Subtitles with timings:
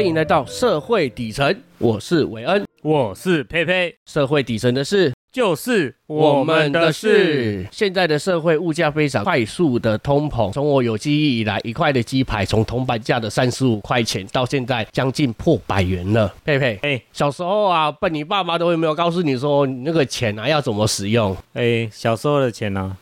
[0.00, 2.64] 欢迎来到社会底层，我是韦恩。
[2.80, 7.68] 我是佩佩，社会底层的事，就是我们的事。。
[7.70, 16.34] 现在的社会物价非常快速的通膨，从我有记忆以来，一块的鸡排从铜板价的三十五块钱，到现在将近破百元了。
[16.46, 21.36] 佩佩，哎小时候啊，笨你爸妈都有没有告诉你说，你那个钱啊要怎么使用？
[21.52, 22.96] 哎，小时候的钱呢、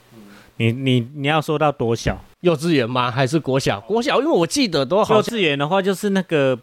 [0.56, 2.20] 你你你要说到多小？
[2.40, 3.08] 幼稚园吗？
[3.08, 3.80] 还是国小？
[3.82, 6.56] 国小，因为我记得都好幼稚园的话，就是那个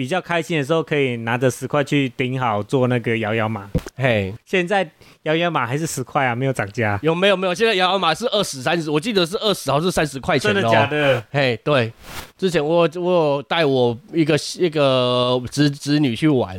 [0.00, 3.68] 比较开心的时候，可以拿着十块去顶好做那个摇摇马。
[3.96, 4.90] 嘿，现在
[5.24, 6.98] 摇摇马还是十块啊，没有涨价。
[7.02, 7.52] 有没有没有？
[7.52, 11.22] 现在摇摇马是二十三十，我记得是二十还是三十块钱真的哦假的？
[11.30, 11.92] 嘿，对，
[12.38, 16.58] 之前我我有带我一个一个侄侄女去玩，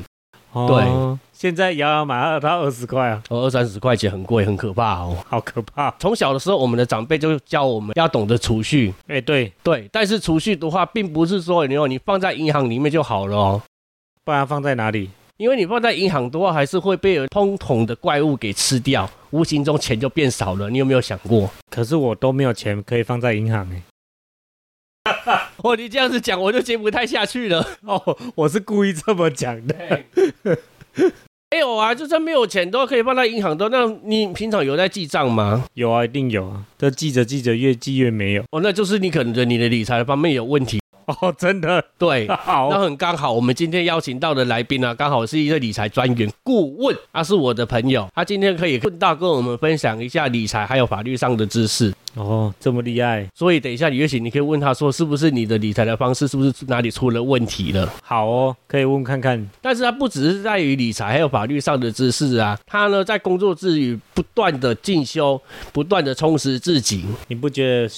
[0.51, 5.17] 哦，现在摇摇马要到二十块啊，哦，二三十块钱很贵，很可怕哦。
[5.27, 5.89] 好可怕。
[5.97, 13.59] 从小的时候，我们的长辈就教我们要懂得储蓄，哎，对，对，但是储蓄的话，并不是说你有你放在银行里面就好了哦。
[14.23, 15.09] 不然放在哪里？
[15.37, 20.69] 因为你放在银行的话，还是会被通膨的怪物给吃掉，无形中钱就变少了。
[20.69, 21.49] 你有没有想过？
[21.71, 25.41] 可是我都没有钱可以放在银行哎。
[25.57, 27.65] 哦，你这样子讲，我就接不太下去了。
[27.81, 30.03] 哦，我是故意这么讲的。
[31.53, 33.67] 没有啊，就算没有钱都可以放在银行的。
[33.67, 35.65] 那你平常有在记账吗？
[35.73, 36.63] 有啊，一定有啊。
[36.77, 38.43] 这记着记着，越记越没有。
[38.51, 40.80] 哦，那就是你可能在你的理财方面有问题。
[41.21, 51.93] 哦，真的对， 好那很刚好，我们今天邀请到的来宾呢、刚好是一个理财专员顾问，他是我的朋友，他今天可以顺道跟我们分享一下理财还有法律上的知识。
[52.15, 57.89] 哦，这么厉害，所以等一下李月行，你可以问他说，是不是你的理财的方式是不是哪里出了问题了？
[58.03, 59.49] 好哦，可以问看看。
[59.61, 67.05] 但是他不只是在于理财还有法律上的知识啊，他呢在工作之余不断的进修，不断的充实自己。
[67.29, 67.89] 你不觉得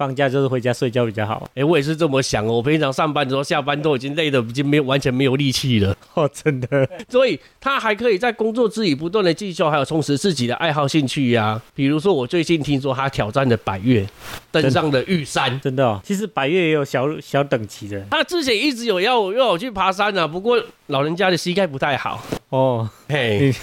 [0.00, 1.46] 放假就是回家睡觉比较好？
[1.54, 2.52] 哎，我也是这么想哦。
[2.54, 5.94] 我平常上班的时候，下班都已经累得已经没有完全没有力气了。
[6.14, 6.88] 哦，真的。
[7.10, 14.06] 所以他还可以在工作之余不断的进修，还有充实自己的爱好兴趣呀、比如说，我最近听说他挑战了百越，
[14.50, 15.60] 登上了玉山。
[15.60, 22.24] 真的哦，其实百越也有小小等级的他之前一直有要我要我去爬山啊，不过老人家的膝盖不太好。
[22.48, 22.88] 哦。
[23.06, 23.54] 嘿，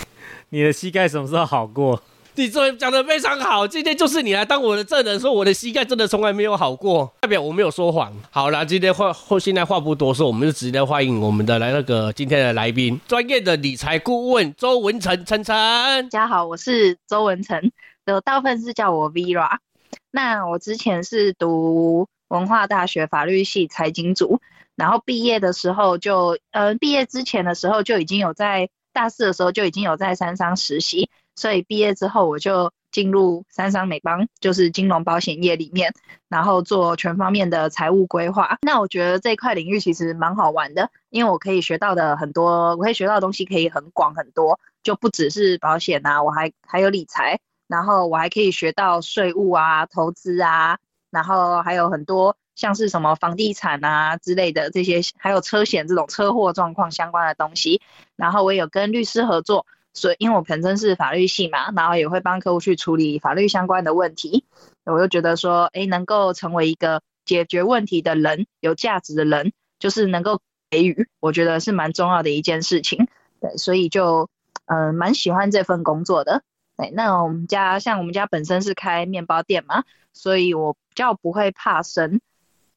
[0.49, 1.99] 你的膝盖什么时候好过？
[2.37, 8.13] 你这讲的非常好，今天就是你来当我的证人，说我的膝盖真的从来没有好过，代表我没有说谎。
[8.29, 15.55] 好啦，今天话后现在话不多说，我们就直接欢迎我们的来那个今天的来宾，专业的理财顾问周文成晨晨。
[15.55, 17.71] 大家好，我是周文成，
[18.05, 19.57] 有大部分是叫我 Vera。
[20.11, 24.39] 那我之前是读文化大学法律系财经组，
[24.75, 35.93] 然后毕业的时候就，呃，毕业之前的时候就已经有在大四的时候就已经有在三商实习，所以毕业之后我就进入三商美邦，就是金融保险业里面，
[36.27, 38.57] 然后做全方面的财务规划。
[38.61, 44.59] 那我觉得这一块领域其实蛮好玩的，因为我可以学到的很多，我可以学到的东西可以很广很多。
[44.83, 50.79] 就不只是保险啊，我还还有理财，然后我还可以学到税务啊、投资啊，
[51.11, 57.81] 然后还有很多像是什么房地产啊之类的这些，还有车险这种车祸状况相关的东西。
[58.15, 59.65] 然后我有跟律师合作，
[59.97, 64.45] 所以因为我本身是法律系嘛，然后也会帮客户去处理法律相关的问题。
[64.85, 73.07] 我就觉得说，诶，能够成为一个解决问题的人，有价值的人，就是能够给予，我觉得是蛮重要的一件事情。
[73.41, 74.29] 对，所以就。
[74.69, 76.43] 嗯，蛮喜欢这份工作的。
[76.75, 82.19] 对，那我们家像我们家本身是开面包店嘛，所以我比较不会怕生。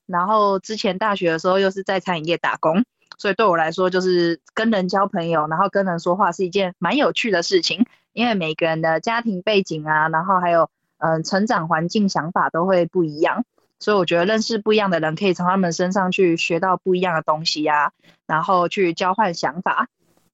[0.07, 2.85] 然后之前大学的时候又是在餐饮业打工，
[3.21, 7.85] 所以对我来说就是跟人交朋友，然后跟人说话是一件蛮有趣的事情。
[8.15, 13.45] 因为每个人的家庭背景啊，然后还有嗯成长环境、想法都会不一样，
[13.79, 17.93] 所以我觉得认识不一样的人，可以从他们身上去学到不一样的东西呀、
[18.27, 19.87] 然后去交换想法。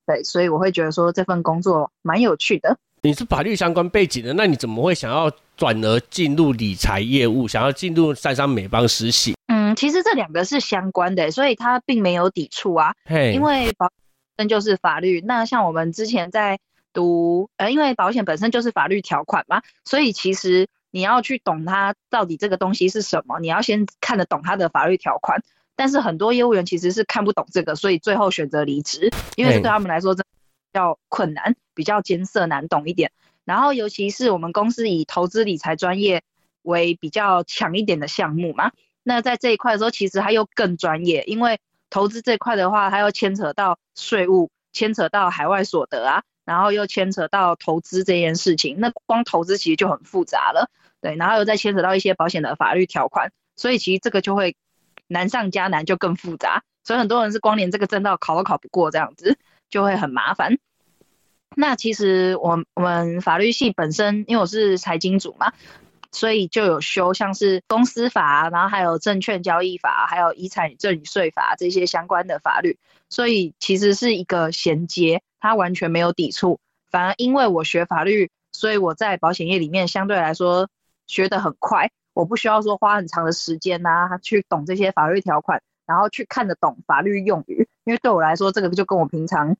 [0.06, 2.78] 对，所以我会觉得说这份工作蛮有趣的。
[3.02, 9.34] 你是法律相关背景的，那你怎么会想要转而进入理财业务，想要进入三商美邦实习？
[9.46, 12.94] 嗯，其实这两个是相关的，所以它并没有抵触啊。
[13.06, 13.90] 嘿，因为保
[14.36, 16.58] 本身就是法律，那像我们之前在
[16.92, 25.42] 读，呃，因为保险本身就是法律条款嘛，所以其实你要去懂它到底这个东西是什么，你要先看得懂它的法律条款。
[25.78, 30.22] 但是很多业务员其实是看不懂这个，所以最后选择离职，因为这对他们来说比
[30.72, 33.10] 较困难，比较艰涩难懂一点。
[33.46, 36.22] 然后尤其是我们公司以投资理财专业
[36.62, 38.72] 为比较强一点的项目嘛，
[39.02, 50.68] 那在这一块的时候，其实它又更专业，因为投资这块的话，它要牵扯到税务，牵扯到海外所得啊，然后又牵扯到投资这件事情，那光投资其实就很复杂了，
[51.00, 54.56] 对，然后又再牵扯到一些保险的法律条款，所以其实这个就会
[55.06, 56.64] 难上加难，就更复杂。
[56.82, 59.38] 所以很多人是光连这个证照考都考不过，这样子
[59.70, 60.58] 就会很麻烦。
[61.54, 65.52] 那其实我我们法律系本身，因为我是财经组嘛，
[66.12, 72.78] 所以就有修像是公司法，然后还有证券交易法，还有遗产赠与税法这些相关的法律，
[73.08, 76.60] 所以其实是一个衔接，它完全没有抵触。
[76.90, 80.68] 反而因为我学法律，所以我在保险业里面相对来说
[81.06, 89.56] 学得很快，我不需要说花很长的时间呐去懂这些法律条款，然后去看得懂法律用语，因为对我来说，这个就跟我平常。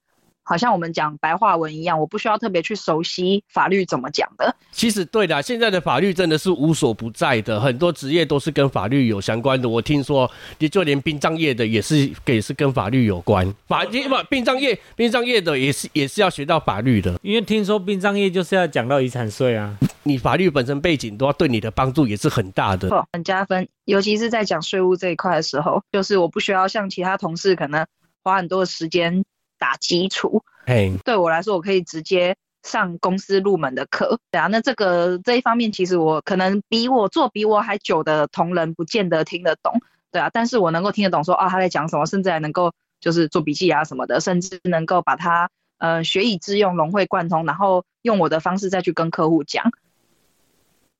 [0.49, 4.55] 好像我们讲白话文一样，我不需要特别去熟悉法律怎么讲的。
[4.71, 9.69] 其实对的，现在的法律真的是无所不在的，很多职业都是跟法律有相关的。
[9.69, 13.53] 我听说，你就连殡葬业的也是，也是跟法律有关。
[13.67, 13.91] 法不，
[14.31, 17.19] 殡葬业，殡葬业的也是，也是要学到法律的。
[17.23, 23.67] 因为听说殡葬业就是要讲到遗产税啊，你法律本身背景都要对你的帮助也是很大的，很加分。
[23.85, 27.85] 尤其是在讲税务这一块的时候，就是我不需要像其他同事可能
[28.23, 29.25] 花很多的时间。
[29.58, 39.81] 打基础，嘿，对我来说，我可以直接上公司入门的课，对啊，那这个这一方面，其实我可能比我做比我还久的同仁，不见得听得懂，
[40.11, 49.73] 对啊，但是我能够听得懂，说啊他在讲什么，甚至还能够就是做笔记啊什么的，甚至能够把它呃学以致用，融会贯通，然后用我的方式再去跟客户讲。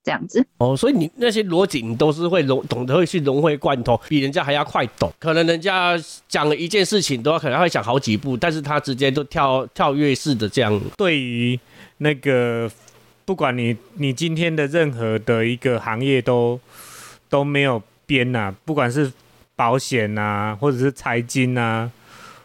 [0.07, 5.13] 这样子哦，所以你那些逻辑你都是会融懂得会去融会贯通，比人家还要快懂。
[5.19, 5.99] 可能人家
[6.29, 10.81] 讲了一件事情，都要可能会想好几步，但是他直接都跳 跳跃式的这样。
[10.97, 11.59] 对于
[11.99, 12.71] 那个，
[13.25, 16.61] 不管你你今天的任何的一个行业都
[17.29, 19.13] 都没有编呐，不管是
[19.57, 21.91] 保险呐，或者是财经呐，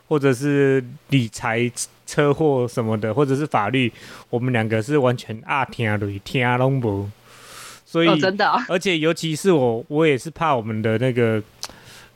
[0.07, 1.71] 或者是理财、
[2.07, 3.93] 车祸什么的，或者是法律，
[4.31, 7.07] 我们两个是完全啊听雷听啊拢无。
[7.91, 11.43] 所以真的，而且尤其是我，我也是怕我们的那个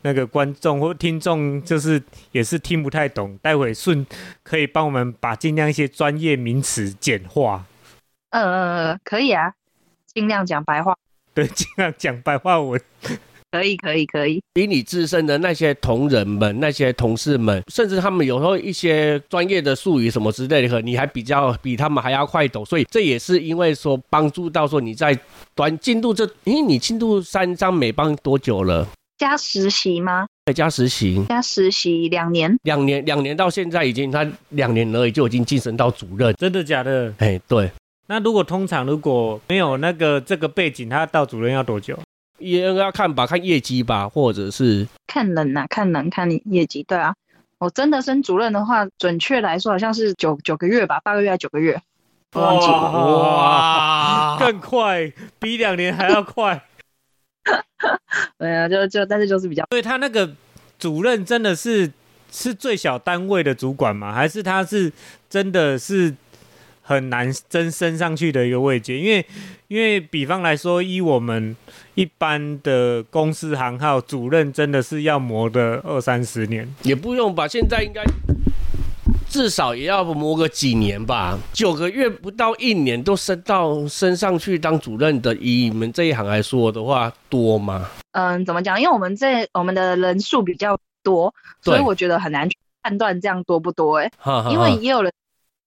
[0.04, 2.01] 那个观众或听众，就是
[2.31, 3.38] 也是听不太懂。
[3.42, 4.07] 待会顺
[4.42, 7.66] 可以帮我们把尽量一些专业名词简化。
[8.30, 9.54] 嗯嗯嗯，可以啊，
[10.13, 10.98] 尽量讲白话。
[11.33, 12.80] 对，尽量讲白话文。
[13.56, 25.18] 可以可以可以，比你自身的那些同仁们、那些同事们，甚至他们有时候一些专业的术语什么之类的，你还比较比他们还要快懂，所以这也是因为说帮助到说你在
[25.56, 28.86] 短进度这，因为你进度三张美邦多久了？
[29.18, 30.28] 加实习吗？
[30.44, 37.13] 对，加实习，加实习两年，两年两年到现在已经他两年而已就已经晋升到主任，真的假的？
[37.19, 37.72] 哎，对。
[38.08, 41.98] 那如果通常如果没有那个这个背景，他到主任要多久？
[42.38, 46.84] 也要看吧，看业绩吧，或者是看人呐，看人，看你业绩。
[46.84, 47.16] 对啊，
[47.58, 51.82] 我真的升主任的话，准确来说好像是九九个月吧，八个月还是九个月？
[52.34, 53.22] 忘记了。
[53.22, 56.64] 哇，更快，比两年还要快。
[58.38, 59.66] 对啊，就就但是就是比较。
[59.70, 60.30] 所以他那个
[60.78, 61.92] 主任真的是
[62.32, 64.14] 是最小单位的主管吗？
[64.14, 64.92] 还是他是
[65.30, 66.16] 真的是？
[66.88, 69.26] 很难真升上去的一个位阶，因为
[69.70, 71.56] 因为比方来说，以我们
[71.96, 77.48] 一般的公司行号，主任真的是要磨的二三十年，也不用吧？
[77.48, 78.04] 现在应该
[79.28, 81.40] 至少也要磨个几年吧？
[81.52, 87.89] 九个月不到一年都升到升上去当主任的，以你们这一行来说的话，多吗？
[88.12, 88.80] 嗯，怎么讲？
[88.80, 92.48] 因为我们这我们的人数比较多，所以我觉得很难
[92.84, 93.98] 判断这样多不多。
[93.98, 94.12] 哎，
[94.51, 95.12] 因为也有人。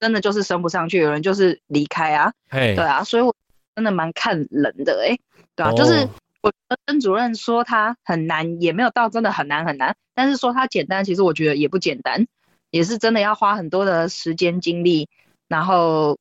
[0.00, 2.32] 真的就是升不上去，有人就是离开啊，
[2.76, 3.34] 对啊，所以我
[3.74, 5.18] 真的蛮看人的哎，
[5.56, 6.08] 对啊，就是
[6.40, 6.52] 我
[6.86, 12.26] 跟主任说他很难，也没有到真的很难很难，但是说他简单，其实我觉得也不简单，
[12.70, 15.08] 也是真的要花很多的时间精力，
[15.48, 16.16] 然后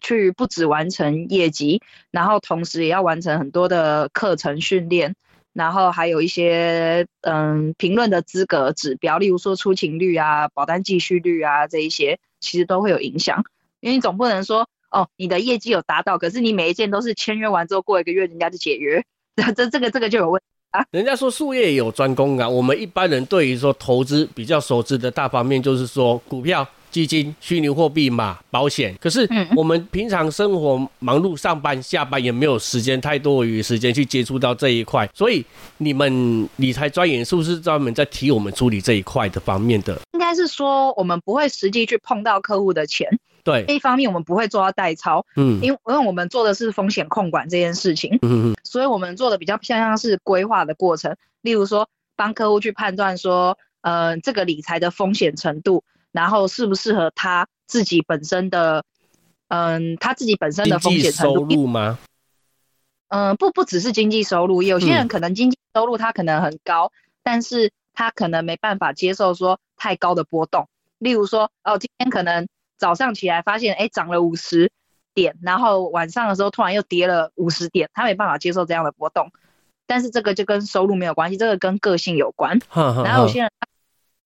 [0.00, 5.14] 去不止完成业绩，然后同时也要完成很多的课程训练，
[5.52, 12.18] 然后还有一些嗯评论的资格指标，例如说出勤率啊、保单继续率啊这一些。
[12.46, 13.44] 其实都会有影响，
[13.80, 19.04] 因为你总不能说哦，你的业绩有达到，可是你每一件都是签约完之后过一个月人家就解约，
[19.56, 20.86] 这这个这个就有问啊。
[20.92, 26.66] 人家说术业有专攻啊，我们一般人对于说投资比较熟知的大方面就是说股票。
[26.96, 28.96] 基金、虚拟货币嘛，保险。
[28.98, 35.06] 可是我们平常生活忙碌，上班下班也没有时间太多余时间去接触到这一块。
[35.12, 35.44] 所以
[35.76, 40.00] 你们理财专员是不是专门在提我们处理这一块的方面的？
[40.14, 43.06] 应该是说我们不会实际去碰到客户的钱。
[43.44, 45.26] 对，一方面我们不会做到代操。
[45.36, 48.18] 嗯，因为因为我们做的是风险控管这件事情。
[48.22, 48.56] 嗯嗯。
[48.64, 55.84] 所以我们做的比较偏向是规划的过程，例如说帮客户去判断说，呃，这个理财的风险程度。
[56.16, 58.82] 然后适不适合他自己本身的，
[59.48, 61.98] 嗯，他自己本身的风险收入吗？
[63.08, 66.90] 嗯，不不只是经济收入，有些人可能经济收入他可能很高，
[67.22, 70.66] 但是他可能没办法接受说太高的波动。
[70.98, 74.72] 例如说，哦，今天可能早上起来发现，哎，涨了五十
[75.12, 79.30] 点，然后晚上的时候突然又跌了五十点，他没办法接受这样的波动。
[79.86, 82.58] 但是这个就跟收入没有关系，这个跟个性有关。
[82.74, 83.50] 然后有些人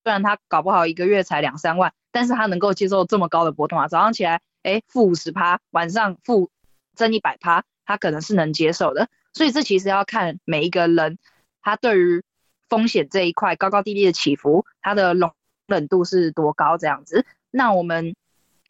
[0.02, 3.88] 虽然他搞不好一个月才两三万，但是他能够接受这么高的波动啊。
[3.88, 6.50] 早上起来，哎，负五十趴，晚上负
[6.94, 9.08] 增一百趴，他可能是能接受的。
[9.32, 11.18] 所以这其实要看每一个人，
[11.62, 12.22] 他对于
[12.68, 15.32] 风险这一块高高低低的起伏，他的容
[15.66, 17.26] 忍度是多高这样子。
[17.50, 18.14] 那我们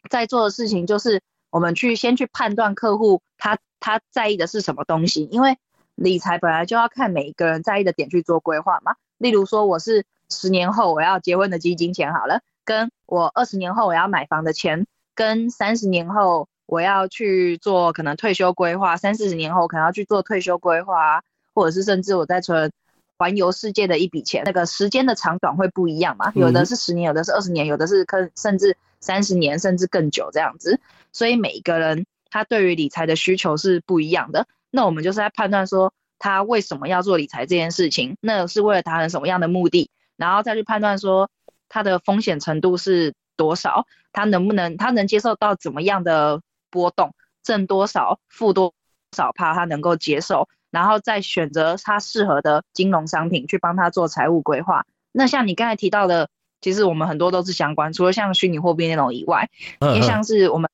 [0.09, 5.57] 在做的事情就是，我们去先去判断客户他他在意的是什么东西，因为
[5.95, 8.95] 理财本来就要看每一个人在意的点去做规划嘛。
[9.17, 16.47] 例如说，我是十年后我要结婚的基金钱好了，跟我二十年后我要买房的钱，跟三十年后。
[16.67, 21.21] 我要去做可能退休规划，三四十年后可能要去做退休规划，
[21.53, 22.71] 或者是甚至我在存
[23.17, 26.31] 环游世界的一笔钱，那个时间的长短会不一样嘛？
[26.33, 30.79] 有的是十年，有的是二十年，有的是可甚至三十年，甚至更久这样子。
[31.11, 34.47] 所以每一个人他对于理财的需求是不一样的。
[34.69, 41.29] 那我们就是在判断说他为什么要做理财这件事情，那是为了达成什么样的目的，然后再去判断说
[41.67, 46.41] 它的风险程度是多少，他能不能他能接受到怎么样的。
[46.73, 47.13] 波动
[47.43, 48.73] 挣多少负多
[49.11, 54.85] 少怕他能够接受，然后再选择他适合的金融商品去帮他做财务规划。
[55.11, 56.29] 那像你刚才提到的，
[56.61, 59.49] 其实我们很多都是相关，除了像虚拟货币那种以外，
[59.93, 60.69] 也像是我们，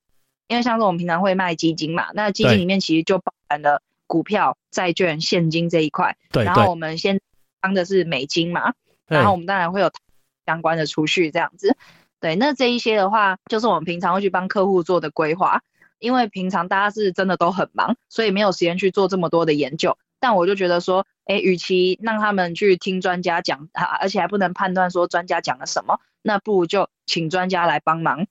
[0.46, 6.16] 因为像是我们平常会卖基金嘛，那基金里面其实就包含了股票、债券、现金这一块。
[6.30, 6.44] 对。
[6.44, 7.20] 然后我们先
[7.60, 8.74] 当的是美金嘛，
[9.08, 9.90] 然后我们当然会有
[10.46, 11.76] 相关的储蓄这样子。
[12.20, 15.62] 对，那这一些的话，就是我们平常会去帮客户做的规划。
[16.00, 19.98] 因为平常大家是真的都很忙，所以没有时间去做这么多的研究。
[20.20, 28.28] 但我就觉得说，哎，与其让他们去听专家讲，啊，而且还不能判断说专家讲了什么，那不如就请专家来帮忙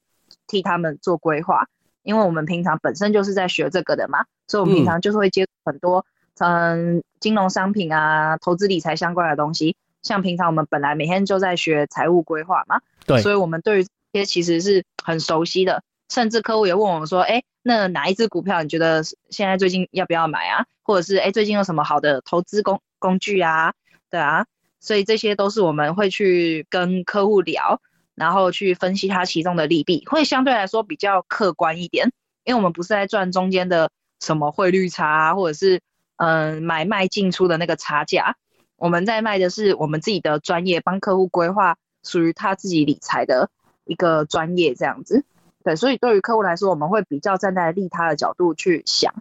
[0.47, 1.67] 替他们做规划。
[2.03, 6.05] 因为我们平常本身就是在学这个的嘛，所以我们平常就是会接触很多，
[6.39, 9.75] 嗯，金融商品啊、投资理财相关的东西。
[10.07, 15.83] 像平常我们本来每天就在学财务规划嘛，对，所以我们对于这些其实是很熟悉的。
[16.09, 20.65] 甚至客户也问我们说，哎，那哪一只股票你觉得现在最近要不要买啊？
[20.81, 23.73] 或者是哎，最近有什么好的投资工工具啊？
[24.09, 24.45] 对啊，
[24.79, 27.81] 所以这些都是我们会去跟客户聊，
[28.15, 32.13] 然后去分析它其中的利弊，会相对来说比较客观一点，
[32.45, 35.81] 因为我们不是在赚中间的什么汇率差，或者是
[36.15, 38.37] 嗯买卖进出的那个差价，
[38.77, 43.49] 我们在卖的是我们自己的专业，帮客户规划属于他自己理财的
[43.85, 45.25] 一个专业这样子。
[45.63, 49.13] 对，所以对于客户来说，我们会比较站在利他的角度去想，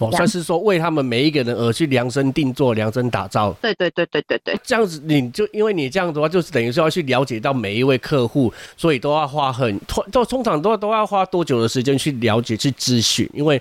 [0.00, 3.52] 哦，算是说为他们每一个人而去量身定做、量身打造。
[3.62, 13.60] 对对对对对对，这样子你就因为你这样子的话，就是等于是要去了解到每一位客户，所以都要花很通，都通常都都要花多久的时间去了解、去咨询，因为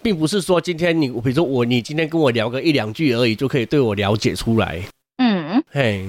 [0.00, 4.80] 并不是说今天你，比如说我，你今天跟我聊个一两句而已，就可以对我了解出来。
[5.16, 6.06] 嗯，嘿。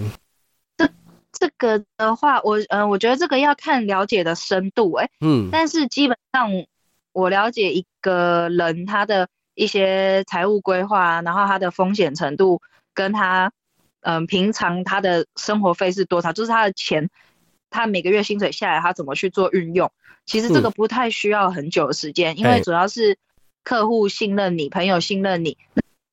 [1.36, 6.48] 这个的话，我嗯，我觉得这个要看了解的深度，哎，嗯，但是基本上
[7.12, 12.62] 我了解一个人他的一些财务规划，然后他的风险程度，
[12.93, 13.51] 跟他
[14.01, 17.10] 嗯平常他的生活费是多少，就是他的钱，
[17.69, 19.91] 他每个月薪水下来他怎么去做运用，
[20.25, 23.17] 其实这个不太需要很久的时间，因为主要是
[23.63, 25.57] 客户信任你，朋友信任你，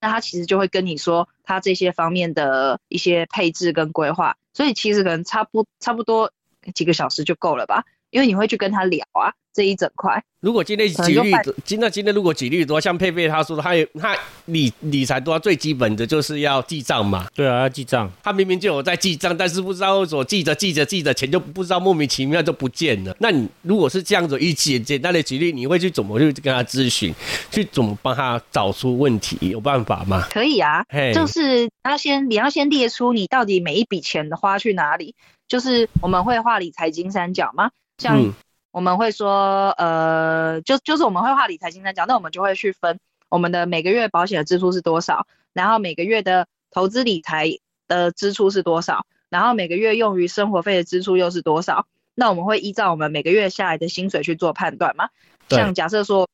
[0.00, 4.36] 那他其实就会跟你说他这些方面的一些配置跟规划。
[4.52, 6.32] 所以其实可能差不差不多
[6.74, 10.22] 几个小时就够了吧，因为你会去跟他聊啊这一整块。
[10.40, 11.30] 如果今天几率，
[11.64, 17.26] 今那今天如果几率多，像佩佩他说的，他也他理理财多最基本的就是要记账嘛。
[17.34, 18.10] 对啊，要记账。
[18.22, 23.14] 他明明就有在记账，但是不知道为什么记着记着记着钱就不知道莫名其妙就不见了。
[23.20, 27.12] 那你如果是这样子一简简单的几率，你会去怎么去跟他咨询，
[27.50, 29.36] 去怎么帮他找出问题？
[29.50, 30.26] 有办法吗？
[30.30, 35.14] 可以啊，就是要先你要先列出你到底每一笔钱的花去哪里。
[35.48, 37.70] 就是我们会画理财金三角吗？
[38.00, 38.34] 像。
[38.72, 47.48] 我们会说，呃，就就是我们会画理财金三角，那我们就会去分我们的每个月保险的支出是多少，然后每个月的投资理财
[47.88, 51.88] 的支出是多少，然后每个月用于生活费的支出又是多少。
[52.14, 55.08] 那我们会依照我们每个月下来的薪水去做判断嘛？
[55.48, 56.28] 像假设说，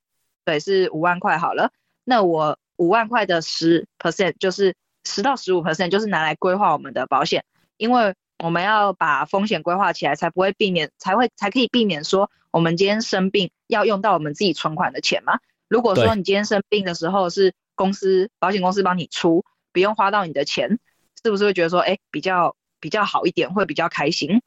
[0.45, 1.71] 对，是五万块好了，
[2.05, 7.47] 那我五万块的十 percent 就是十到十五 percent 就是拿来规划我们的保险，
[7.79, 8.15] 因为。
[8.43, 15.39] 我们要把风险规划起来，才不会避免，才会才可以避免说我们今天生病要用到我们自己存款的钱嘛。
[15.69, 20.79] 如果说你今天生病的时候是公司保险公司帮你出，不用花到你的钱，
[21.23, 24.41] 是不是会觉得说，哎，比较比较好一点，会比较开心。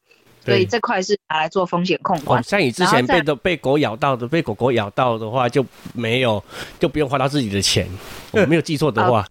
[0.45, 2.41] 所以这块是拿来做风险控哦管，。
[2.41, 6.41] 像你之前被的被狗咬到的，被狗狗咬到的话就没有，
[6.79, 7.87] 就不用花到自己的钱。
[8.31, 9.27] 我没有记错的 话，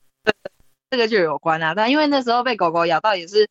[0.91, 1.75] 这个就有关啊。
[1.75, 3.49] 但因为那时候被狗狗咬到也是，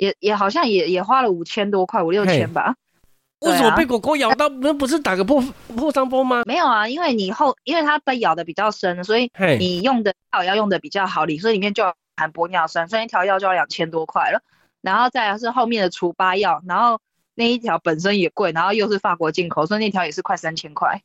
[0.00, 2.74] 也也好像也也花了五千多块，五六千吧。
[3.40, 4.48] 为什么被狗狗咬到？
[4.48, 5.42] 那不是打个破
[5.76, 6.42] 破伤风吗？
[6.46, 14.40] 没有啊，因为你后因为它被咬的比较深，所以，你用的药要用的比较好，里所以里面就有含玻尿酸，所以一条药就要两千多块了。
[14.80, 16.98] 然后再来是后面的除疤药，然后
[17.34, 21.02] 那一条本身也贵，然后又是法国进口，所以那条也是快三千块。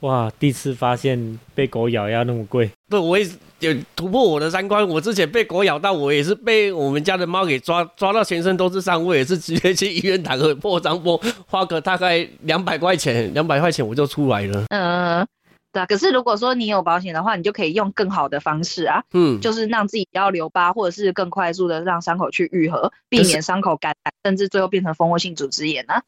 [0.00, 4.86] 哇，第一次发现被狗咬要那么贵，对，我也是有突破我的三观。
[4.86, 14.64] 我之前被狗咬到，我也是被我们家的猫给抓抓到全身都是伤，我也是直接去医院打个破伤风，花个大概两百块钱， 两百块钱我就出来了。
[14.70, 15.26] 嗯，
[15.72, 15.86] 对啊。
[15.86, 26.02] 可是如果说你有保险的话，你就可以用更好的方式啊，嗯，就是让自己不要留疤，或者是更快速的让伤口去愈合，避免伤口感染，甚至最后变成蜂窝性组织炎啊。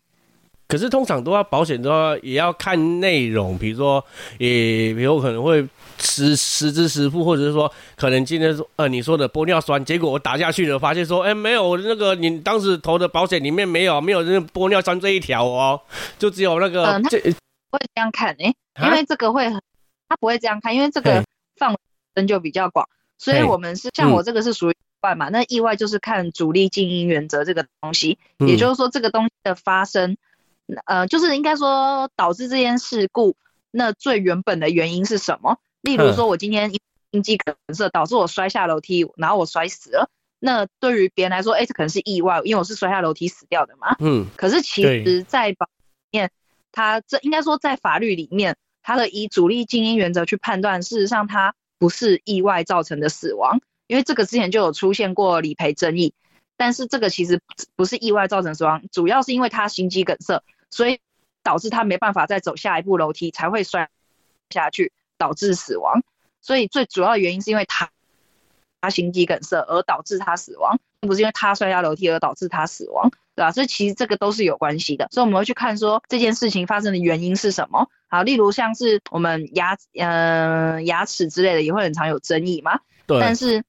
[0.66, 4.04] 可是通常都要保险都要也要看内容，比如说，
[4.38, 5.66] 也比如可能会
[5.98, 15.80] 实实支实付，或者是说可能今天说呃你说的玻尿酸，结果我打下去了，发现说，哎、没有那个你当时投的保险里面没有没有那玻尿酸这一条哦，
[16.18, 19.60] 就只有那个、这会这样看诶、啊因为这个会很，
[20.08, 21.24] 他不会这样看，因为这个嘿
[21.58, 21.78] 范围
[22.14, 28.48] 真就比较广，所以我们是像嗯我这个是属于意外嘛，那意外就是看主力经营原则这个东西，嗯。
[28.48, 30.16] 也就是说这个东西的发生，
[30.86, 33.36] 呃，就是应该说导致这件事故，
[33.70, 35.58] 那最原本的原因是什么？
[35.82, 36.70] 例如说我今天
[37.12, 40.10] 心肌梗塞导致我摔下楼梯，然后我摔死了。
[40.38, 43.96] 那对于别人来说，哎、这可能是意外，因为我是摔下楼梯死掉的嘛。
[43.98, 46.30] 嗯可是其实，在保里面，
[46.72, 56.14] 他这应该说在法律里面，他的以主力静音原则去判断，事实上他不是意外造成的死亡，因为这个之前就有出现过理赔争议。
[56.56, 57.40] 但是这个其实
[57.74, 60.42] 不是意外造成死亡，主要是因为他心肌梗塞，
[60.74, 61.00] 所以
[61.42, 63.88] 导致他没办法再走下一步楼梯，才会摔
[64.50, 66.02] 下去，导致死亡。
[66.40, 67.90] 所以最主要的原因是因为他
[68.80, 73.10] 他心肌梗塞而导致他死亡，并不是因为他摔下楼梯而导致他死亡。
[73.36, 73.50] 对吧？
[73.50, 77.90] 所以其实这个都是有关系的，所以我们会去看说这件事情发生的原因是什么。
[78.06, 83.64] 好，例如像是我们牙呃牙齿之类的也会很常有争议嘛，对，但是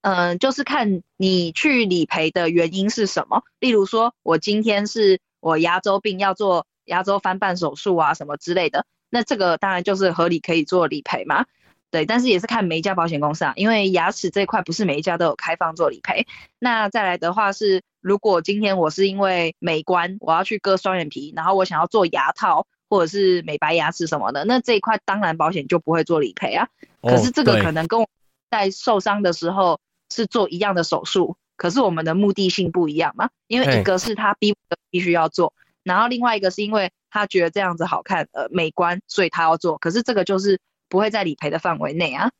[0.00, 3.42] 嗯、呃就是看你去理赔的原因是什么。
[3.60, 11.46] 例如说我今天是我牙周病要做牙周翻瓣手术啊什么之类的，那这个当然就是合理可以做理赔嘛。
[11.90, 16.26] 对，但是也是看每一家保险公司啊，因为牙齿这一块不是每一家都有开放做理赔。
[16.58, 26.68] 那再来的话是，如果今天我是因为美观，我要去割双眼皮，然后我想要做牙套或者是美白牙齿什么的，那这一块当然保险就不会做理赔啊。
[27.00, 28.06] 可是这个可能跟我
[28.50, 34.54] 在受伤的时候是做一样的手术，可是我们的目的性不一样嘛，因为一个是他逼
[34.90, 42.30] 必须要做，然后另外一个是因为他觉得这样子好看，呃，美观，所以他要做，可是这个就是不会在理赔的范围内啊，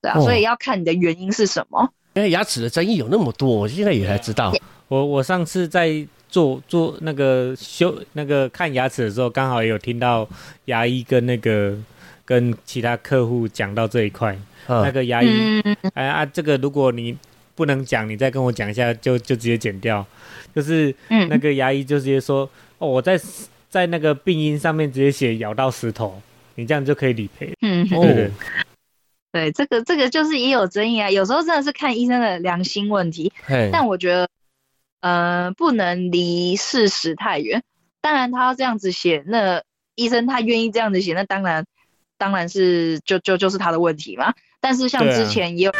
[0.00, 1.92] 对啊，哦所以要看你的原因是什么。
[2.14, 4.52] 因为牙齿的争议有那么多，我现在也才知道。
[4.88, 10.28] 我我上次在做做那个修那个看牙齿的时候，刚好也有听到
[10.66, 11.76] 牙医跟那个
[12.24, 14.36] 跟其他客户讲到这一块。
[14.66, 15.28] 那嗯，个牙医，
[15.64, 17.16] 嗯，哎啊，这个如果你
[17.54, 20.06] 不能讲，你再跟我讲一下，就就直接剪掉。
[20.54, 23.18] 就是嗯那个牙医就直接说，哦，我在
[23.70, 26.20] 在那个病因上面直接写咬到石头，
[26.56, 27.52] 你这样就可以理赔。
[27.62, 28.30] 嗯，哦对对
[29.32, 33.32] 对，这个这个就是也有争议啊，有时候真的是看医生的良心问题，
[33.72, 34.28] 但我觉得，
[35.00, 37.62] 呃，不能离事实太远。
[38.02, 39.62] 当然，他要这样子写，那
[39.94, 41.64] 医生他愿意这样子写，那当然，
[42.18, 44.34] 当然是就就就是他的问题嘛。
[44.60, 45.72] 但是像之前也有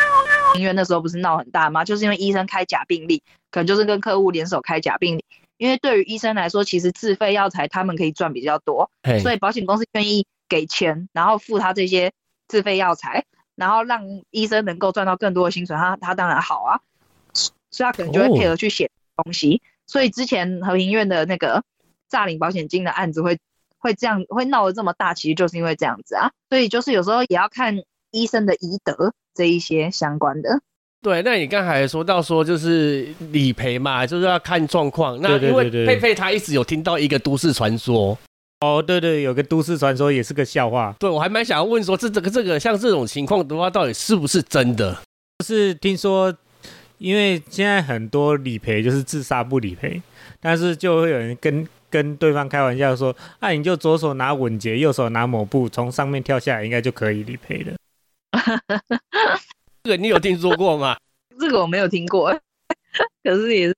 [0.55, 1.85] 医院那时候不是闹很大吗？
[1.85, 5.25] 就是因为医生开假病例，可能就是跟客户联手开假病例。
[5.59, 8.91] 因为对于医生来说，其实自费药材他们可以赚比较多，
[9.23, 12.13] 所以保险公司愿意给钱，然后付他这些
[12.49, 16.81] 自费药材，然后让医生能够赚到更多的薪水，他他当然好啊，
[17.71, 18.91] 所以他可能就会配合去写
[19.23, 19.63] 东西。
[19.87, 21.63] 所以之前和平医院的那个
[22.09, 23.39] 诈领保险金的案子会
[23.79, 26.33] 会这样会闹得这么大，其实就是因为这样子啊。
[26.51, 30.61] 所以就是有时候也要看医生的医德这一些相关的。
[31.03, 35.21] 对，那你刚才说到说就是理赔嘛，就是要看状况。
[35.21, 38.17] 那因为对对对对佩佩她一直有听到一个都市传说，
[38.61, 44.97] 哦，对对，有个都市传说也是个笑话，对我还蛮想要问说，这这个这个像这种情况的话，到底是不是真的？
[45.41, 46.33] 就是听说，
[46.99, 50.01] 因为现在很多理赔就是自杀不理赔，
[50.41, 57.73] 但是就会有人跟跟对方开玩笑说，啊，你就左手拿稳结，右手拿抹布，从上面跳下来，应该就可以理赔了。
[59.85, 60.97] 这个你有听说过吗？
[61.41, 62.31] 这个我没有听过，
[63.25, 63.77] 可是也是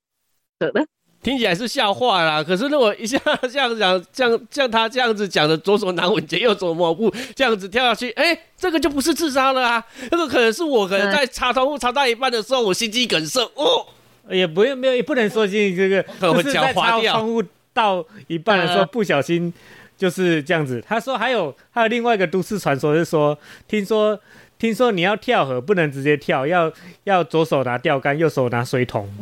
[0.61, 0.87] 扯的。
[1.23, 3.19] 听起来是笑话啦，可是如果一下
[3.51, 13.87] 这样讲，像像他这样子讲的，左手拿稳结，右手抹布，这样子跳下去，哎，这个就不是自杀了啊，这个可能是我可能在擦窗户擦到一半的时候，我心肌梗塞，哦，
[14.29, 19.51] 也不用没有，也不能说进这个，就是在擦窗户到一半的时候不小心
[19.97, 20.85] 就是这样子。
[20.87, 24.21] 他说还有还有另外一个都市传说是说，听说
[24.59, 26.73] 听说你要跳河不能直接跳，要
[27.05, 29.09] 要左手拿钓竿，右手拿水桶。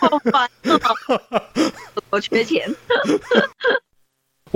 [0.00, 0.80] 好烦哦！
[2.10, 2.68] 我缺钱。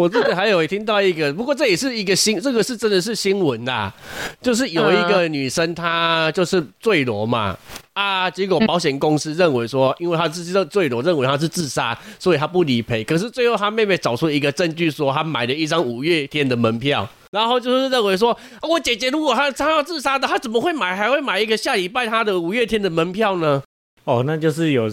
[0.01, 3.93] 我这个还有听到一个，不过这也是一个新，这个是真的是新闻呐，
[4.41, 7.55] 就是有一个女生她就是坠楼嘛
[7.93, 13.05] 啊，结果保险公司认为说，因为她是这坠楼，认为她是自杀，所以她不理赔。
[13.05, 23.63] 可是最后她妹妹找出一个证据，说她买了一张五月天的门票，然后就是认为说，我姐姐如果她她要自杀的，她怎么会买还会买一个下礼拜她的五月天的门票呢？
[24.05, 24.91] 哦，那就是有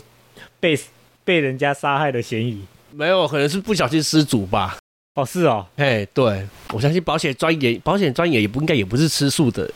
[0.60, 0.78] 被
[1.24, 4.78] 被人家杀害的嫌疑，没有，可能是不小心失主吧。
[5.18, 9.68] 哦，是哦，哎，对，我相信保险专业，保险专业也不应该也不是吃素的，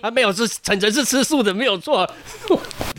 [0.00, 2.08] 啊，没有是晨晨是吃素的，没有错。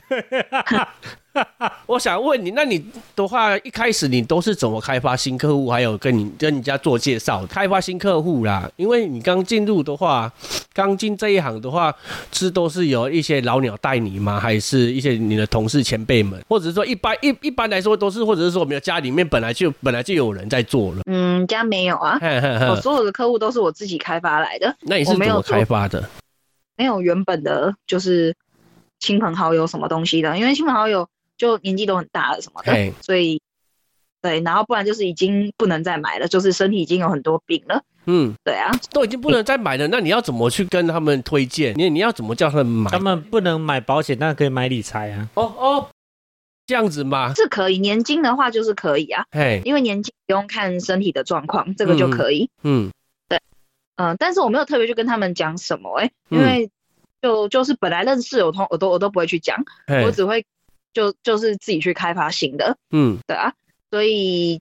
[1.86, 2.84] 我想问你，那你
[3.16, 8.70] 的话一开始你都是怎么开发新客户，还有跟你跟人家做介绍，开发新客户啦？
[8.76, 10.32] 因为你刚进入的话，
[10.74, 11.94] 刚进这一行的话，
[12.32, 14.40] 是都是有一些老鸟带你吗？
[14.40, 21.02] 还是一些你的同事前辈们，或者是说一般一一般来说都是，或者是说我们家里面本来就本来就有人在做了？
[21.06, 22.20] 嗯，家没有啊，
[22.70, 24.76] 我所有的客户都是我自己开发来的。
[24.82, 26.08] 那你是怎么开发的？
[26.76, 28.36] 没有原本的，就是
[29.00, 31.08] 亲朋好友什么东西的，因为亲朋好友。
[31.38, 33.42] 就年纪都很大了什么的，所以
[34.22, 37.84] 对，然后不然就是已经不能再买了，就是身体已经有很多病了。
[38.10, 41.74] 嗯，对啊，都已经不能再买了，那你要怎么去跟他们推荐？
[41.78, 42.90] 你你要怎么叫他们买？
[42.90, 45.30] 他们不能买保险，但可以买理财啊。
[45.36, 45.90] 哦哦，
[46.66, 47.34] 这样子吗？
[47.36, 49.26] 是可以，年金的话就是可以啊。
[49.32, 52.50] 哎，因为年金不用看身体的状况，这个就可以。
[52.64, 52.90] 嗯，
[53.28, 53.42] 对，
[53.98, 56.72] 嗯，但是我没有特别去跟他们讲什么，哎，因为
[57.22, 59.64] 就就是本来认识我通我都我都不会去讲，
[60.06, 60.46] 我只会。
[60.98, 63.54] 就就是自己去开发新的，嗯，对啊，
[63.92, 64.60] 所以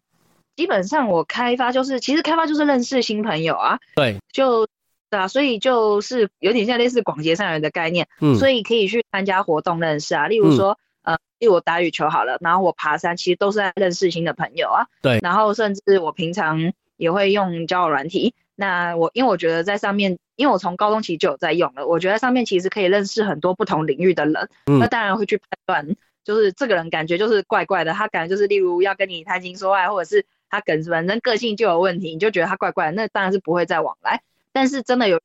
[0.55, 4.69] 基本上我开发就是，其实开发就是认识新朋友啊，对，就
[5.09, 24.79] 对啊，所以就是有点像类似广结善缘的概念，嗯，所以可以去参加活动认识啊，例如说，呃，例如我打羽球好了，然后我爬山，其实都是在认识新的朋友啊，对，然后甚至我平常也会用交友软体，那我因为我觉得在上面，因为我从高中其实就有在用了，我觉得上面其实可以认识很多不同领域的人，嗯。
[24.79, 25.97] 那当然会去判断。
[26.27, 34.23] 就是这个人感觉就是怪怪的，他感觉就是例如要跟你谈情说爱，或者是他本本身个性就有问题，你就觉得他怪怪的，那当然是不会再往来。
[34.53, 35.21] 但是真的有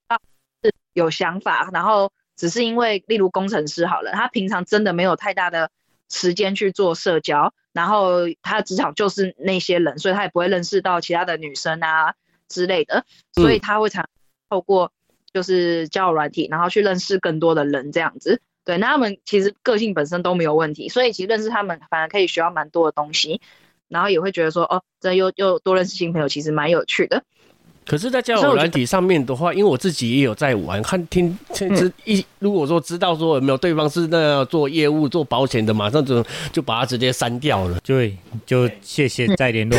[0.62, 5.72] 是有想法，然后只是因为例如工程师好了，他平常真的没有太大的
[6.08, 12.14] 时间去做社交，然后他的职场就是那些人，所以他也不会认识到其他的女生啊
[12.48, 14.08] 之类的，所以他会常
[14.50, 14.92] 透过
[15.34, 18.40] 就是交友软体，然后去认识更多的人这样子。
[18.64, 23.42] 对，那他们其实个性本身都没有问题，所以其实认识他们反而可以学到蛮多的东西，
[23.88, 27.24] 然后也会觉得说，哦，这又又多认识新朋友，其实蛮有趣的。
[27.84, 37.80] 可是，在交友软体上面的话，因为我自己也有在玩，看听其实一如果说知道说有没有对方是那做业务做保险的，马上就就把他直接删掉了。
[37.84, 39.76] 对，就谢谢再联络。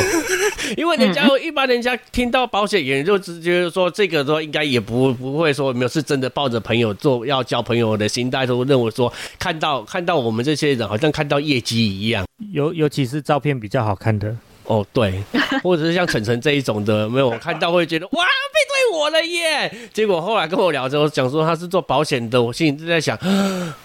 [0.76, 12.24] 因为人家一般人家听到保险员就直接说这个说应该也不不会说没有是真的抱着朋友做要交朋友的心态，都认为说看到看到我们这些人好像看到业绩一样。
[12.52, 15.22] 尤尤其是照片比较好看的哦，对，
[15.62, 19.72] 或者是像晨晨这一种的，没有看到会觉得哇背对我了耶。
[19.92, 23.16] 结果后来跟我聊之后讲说他是做保险的，我心里就在想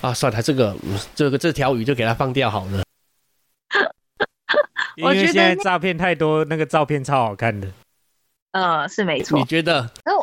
[0.02, 0.76] 啊，算了，这个
[1.16, 2.82] 这个这条鱼就给他放掉好了。
[4.98, 7.72] 因为现在诈骗太多，那个照片超好看的。
[8.52, 9.38] 嗯，是没错。
[9.38, 9.84] 你觉得？
[10.04, 10.18] 可是，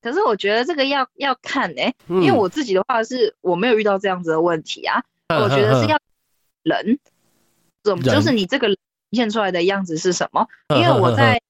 [0.00, 5.02] 可是我觉得这个要要看哎，因为我自己的话是我没有遇到这样子的问题啊。
[5.28, 5.98] 我觉得是要
[6.62, 6.98] 人，
[7.82, 8.76] 怎就是你这个呈
[9.10, 10.46] 现出来的样子是什么？
[10.76, 11.42] 因为我在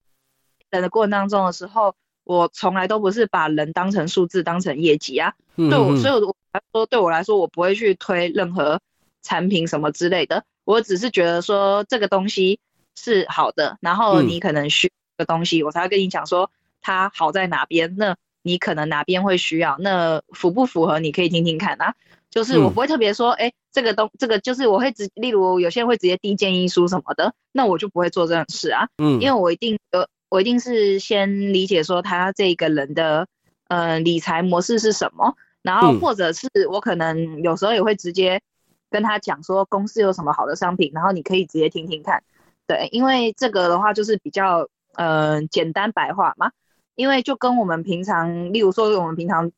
[0.70, 5.34] 人的过程当中的时候，我从来都不是把人当成数字，当成业绩啊。
[5.54, 6.34] 对我，所以我
[6.72, 8.80] 说对我来说，我不会去推任何
[9.22, 10.42] 产品什么之类的。
[10.68, 12.60] 我只是觉得说这个东西
[12.94, 16.50] 是好的，然后你可能需的东西，我才会跟你讲说
[16.82, 17.96] 它好在哪边。
[17.96, 21.94] 那你可能哪边会需要，那符不符合，你可以听听看啊。
[22.30, 28.88] 就是我不会特别说，哎，这个东这个就是我会直，例如有些人会直接递建议书什么的，那我就不会做这种事啊。
[28.98, 33.26] 嗯，因为我一定呃，我一定是先理解说他这个人的
[33.68, 35.34] 呃理财模式是什么。
[35.62, 38.42] 然后嗯或者是我可能有时候也会直接
[38.90, 42.22] 跟他讲说公司有什么好的商品，然后你可以直接听听看。
[42.66, 46.50] 对，因为这个的话就是比较呃简单白话嘛，
[46.94, 49.50] 因为就跟我们平常，例如说我们平常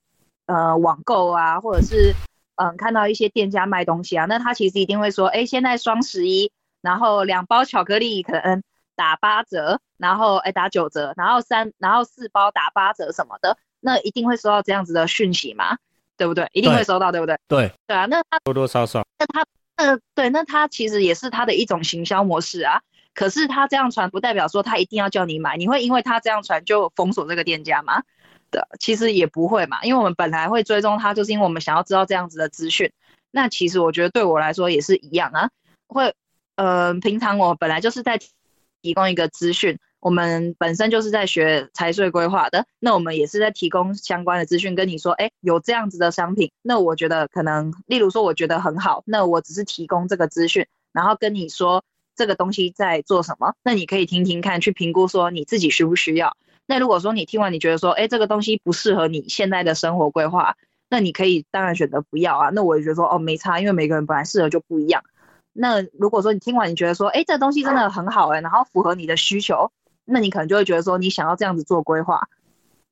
[0.46, 2.14] 呃网购啊，或者是
[2.56, 8.62] 嗯、看到一些店家卖东西啊，那他其实一定会说，哎，现在双十一，然后两包巧克力可能
[8.94, 15.78] 打八折，然后哎打九折，然后三然后四包打八折什么的，那一定会收到这样子的讯息嘛，
[16.20, 16.46] 对不对？
[16.52, 17.34] 一定会收到，对不对？
[17.48, 19.42] 对，对啊，那他多多少少那他
[19.76, 22.82] 呃对，那他其实也是他的一种行销模式啊。
[23.14, 28.02] 可是他这样传不代表说他一定要叫你买，你会因为他这样传就封锁这个店家吗？
[28.50, 32.92] 对，其实也不会嘛，因为我们本来会追踪他，就是因为我们想要知道这样子的资讯。
[33.30, 35.48] 那其实我觉得对我来说也是一样啊，
[35.88, 36.14] 会
[36.56, 38.20] 呃，平常我本来就是在
[38.82, 51.84] 提供一个资讯，我们本身就是在学财税规划的，那我们也是在提供相关的资讯，跟你说，哎，有这样子的商品，那我觉得可能，例如说我觉得很好，那我只是提供这个资讯，然后跟你说
[52.16, 56.36] 这个东西在做什么，那你可以听听看，去评估说你自己需不需要。
[56.66, 60.56] 那如果说你听完你觉得说，哎，这个东西不适合你现在的生活规划，
[60.88, 62.50] 那你可以当然选择不要啊。
[62.50, 65.02] 那我也觉得说，哦，没差，因为每个人本来适合就不一样。
[65.52, 69.70] 那如果说你听完你觉得说，哎，这东西真的很好哎、然后符合你的需求，
[70.10, 72.28] 那你可能就会觉得说你想要这样子做规划。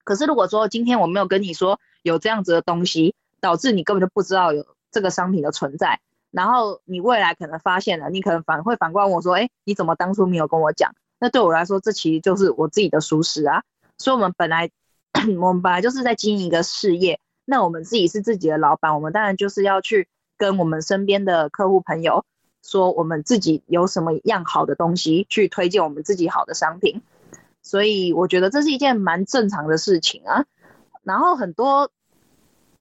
[0.04, 6.00] 可是如果说今天我没有跟你说有这样子的东西，导致你根本就不知道有这个商品的存在，
[6.30, 10.94] 然后你未来可能发现了，你可能反会反过来问我说，哎，你怎么当初没有跟我讲？
[11.18, 13.62] 那对我来说，这其实就是我自己的疏失啊。
[13.98, 14.70] 所以我们本来
[15.40, 22.24] 我们本来就是在经营一个事业，那我们自己是自己的老板，我们当然就是要去跟我们身边的客户朋友
[22.62, 27.02] 说，我们自己有什么样好的东西去推荐我们自己好的商品。
[27.62, 30.46] 所以我觉得这是一件蛮正常的事情啊。
[31.02, 31.90] 然后很多，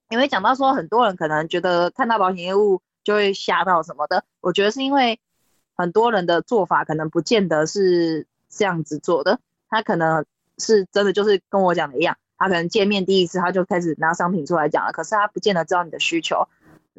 [0.08, 5.20] 因为讲到说很多人可能觉得看到保险业务就会吓到什么的，我觉得是因为
[5.74, 10.24] 很多人的做法可能不见得是这样子做的，他可能
[10.58, 16.48] 是真的就是跟我讲的一样，他可能见面第一次他就开始拿商品出来讲了，可是他不见得知道你的需求，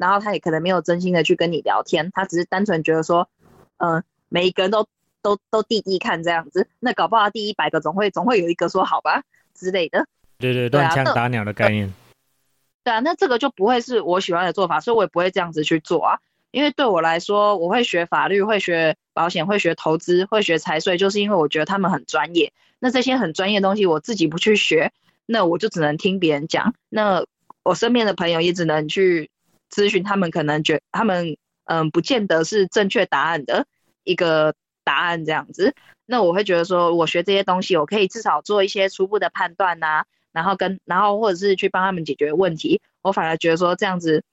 [0.00, 3.28] 然后他也可能没有真心的去跟你聊天，他只是单纯觉得说，
[3.76, 4.88] 嗯、每一个人都
[5.20, 9.22] 都都递递看这样子，那搞不好第一百个总会总会有一个说好吧
[9.54, 10.06] 之类的。
[10.38, 11.92] 对对，对啊那乱枪打鸟的概念。
[12.82, 16.18] 对啊，那这个就不会是我喜欢的做法，所以我也不会这样子去做啊。
[16.50, 22.52] 因为对我来说，我会学法律，会学保险，会学投资，会学财税，就是因为我觉得他们很专业。
[22.78, 24.90] 那这些很专业的东西，我自己不去学，
[25.26, 26.74] 那我就只能听别人讲。
[26.88, 27.24] 那
[27.62, 29.30] 我身边的朋友也只能去
[29.70, 33.66] 咨询他们，可能觉他们嗯，不见得是正确答案的
[34.04, 34.54] 一个
[34.84, 35.74] 答案这样子。
[36.04, 42.80] 那我会觉得说，我学这些东西，我可以至少做一些初步的判断呐、然后跟然后或者是去帮他们解决问题。
[43.02, 44.24] 我反而觉得说这样子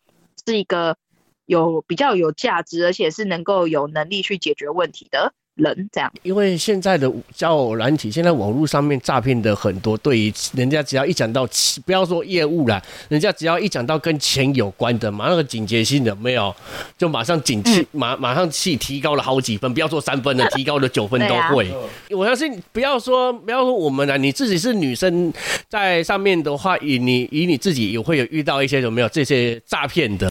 [0.45, 0.97] 是一个
[1.45, 5.89] 有比较有价值，而且是能够有能力去解决问题的人。
[5.91, 16.55] 这样，因为现在的交友软体，现在网络上面诈骗的很多，对于人家只要一讲到钱，不要说业务啦，人家只要一讲到跟钱有关的，马上那个警觉性的没有，
[16.97, 21.71] 就马上警惕，马马上气提高了好几分，不要说三分了，提高了九分都会。
[22.09, 25.31] 我相信，不要说不要说我们了，你自己是女生，
[25.69, 30.29] 在上面的话，以你以你自己也会有遇到一些有没有这些诈骗的，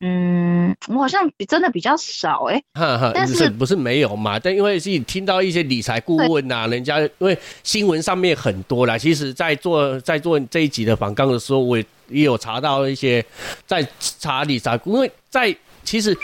[0.00, 4.38] 嗯，我好像比真的比较少哎、哈哈，但是不是不是没有嘛？
[4.38, 8.98] 但因为是听到一些理财顾问呐、人家因为新闻上面很多啦。
[8.98, 13.24] 其实，在做在做这一集的访纲的时候，我也也有查到一些
[13.66, 16.14] 在查理财顾，因为在其实，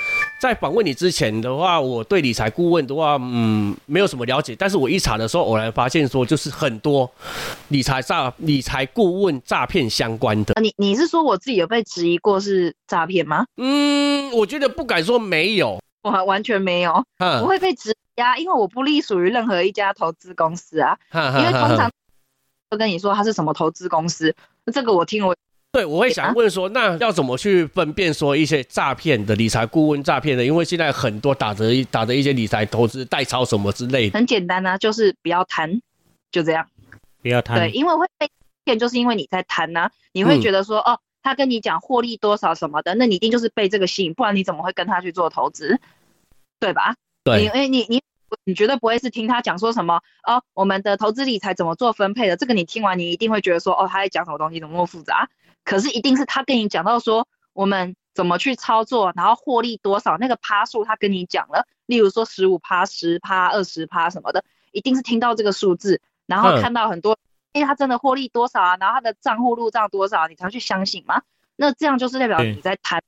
[0.42, 4.56] 在访问你之前的话，我对理财顾问的话，嗯，没有什么了解。
[4.56, 7.08] 但是我一查的时候，偶然发现说，就是很多
[7.68, 10.54] 理财诈、理财顾问诈骗相关的。
[10.54, 13.46] 啊你你是说我自己有被质疑过是诈骗吗？
[13.56, 20.98] 嗯，我觉得不敢说没有，我还完全没有，不哈会被质疑啊，因为我不隶属于任何一家投资公司啊。
[21.12, 21.88] 因为通常
[22.68, 25.36] 都跟你说它是什么投资公司，那这个我听我
[25.72, 30.44] 对，我会想问说，那要怎么去分辨说一些诈骗的理财顾问诈骗的？
[30.44, 34.18] 因为现在很多打着打着一些理财投资代抄什么之类的。
[34.18, 35.80] 很简单啊，就是不要贪，
[36.30, 36.68] 就这样。
[37.22, 38.28] 不要贪对，，因为会被
[38.64, 45.80] 骗，就是因为你在贪呐、你会嗯觉得说，哦，他跟你讲获利多少什么的，那你一定就是被这个吸引，不然你怎么会跟他去做投资，
[46.60, 46.94] 对吧？
[47.24, 48.02] 你对，哎，你你
[48.44, 55.30] 你绝对不会是听他讲说什么哦，我们的投资理财怎么做分配的，这个你听完你一定会觉得说，哦，他在讲什么东西，怎么那么复杂？
[55.64, 67.18] 可是一定是他跟你讲到说我们怎么去操作，然后获利多少，那个趴数他跟你讲了，例如说十五趴、十趴、二十趴什么的，一定是听到这个数字，然后嗯看到很多
[67.52, 68.76] 哎，他真的获利多少啊？
[68.78, 71.22] 然后他的账户入账多少，你才去相信吗？
[71.56, 73.02] 那这样就是代表你在贪。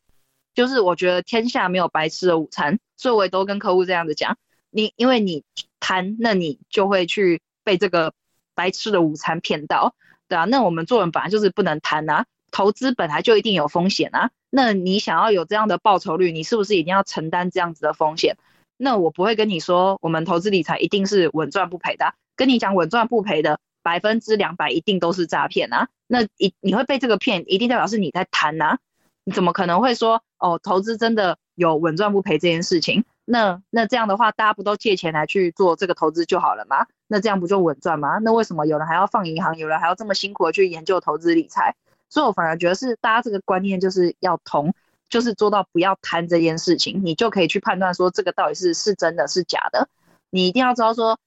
[0.54, 4.36] 就是我觉得天下没有白吃的午餐，所以我也都跟客户这样子讲。
[4.70, 5.42] 你因为你
[5.80, 8.12] 贪，那你就会去被这个
[8.54, 9.96] 白吃的午餐骗到，
[10.28, 10.44] 对啊。
[10.44, 14.30] 那我们做人本来就是不能贪啊，投资本来就一定有风险啊。
[14.48, 18.36] 那你想要有这样的报酬率，你是不是一定要承担这样子的风险？
[18.76, 22.14] 那我不会跟你说，我们投资理财一定是稳赚不赔的。
[22.36, 25.88] 跟你讲稳赚不赔的百分之两百一定都是诈骗啊！
[26.06, 28.78] 那一你会被这个骗，一定代表是你在贪啊！
[29.24, 33.04] 你怎么可能会说哦，投资真的有稳赚不赔这件事情？
[33.24, 36.86] 那那这样的话，大家不都借钱来去做这个投资就好了吗？
[37.08, 38.18] 那这样不就稳赚吗？
[38.18, 41.74] 那为什么有人还要放银行，有人还要这么辛苦的去研究投资理财？
[42.14, 44.72] 所以我反而觉得是大家这个观念就是要同，
[45.08, 49.88] 就是做到不要贪这件事情，你就可以去判断说这个到底是是真的是假的。
[50.30, 51.18] 你一定要知道说，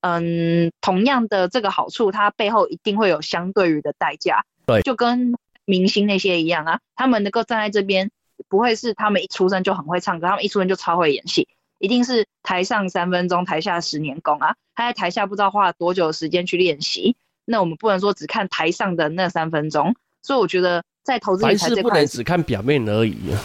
[0.00, 4.46] 嗯，同样的这个好处，它背后一定会有相对于的代价。
[4.64, 5.34] 对，就跟
[5.66, 8.10] 明星那些一样啊，他们能够站在这边，
[8.48, 11.48] 不会是他们一出生就很会唱歌，他们一出生就超会演戏，
[11.78, 14.56] 一定是台上三分钟，台下十年功啊。
[14.74, 19.94] 他在台下不知道花了多久时间去练习，那我们不能说只看台上的那三分钟。
[20.22, 23.32] 所以我觉得在投资理财这块，不能只看表面而已。
[23.32, 23.40] 啊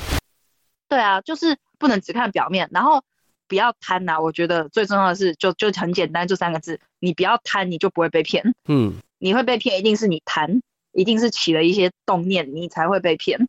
[0.87, 3.03] 对啊，就是不能只看表面，然后
[3.47, 4.19] 不要贪呐。
[4.21, 8.53] 我觉得最重要的是，就就很简单，就三个字：你不要贪，你就不会被骗。
[8.67, 10.61] 嗯，你会被骗，一定是你贪，
[10.93, 13.47] 一定是起了一些动念，你才会被骗。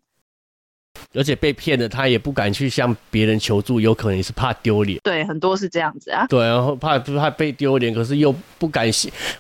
[1.15, 4.99] 而且被骗了，他也不敢去向别人求助，有可能是怕丢脸。
[5.03, 6.27] 对，很多是这样子啊。
[6.29, 8.91] 对，然后怕怕被丢脸，可是又不敢，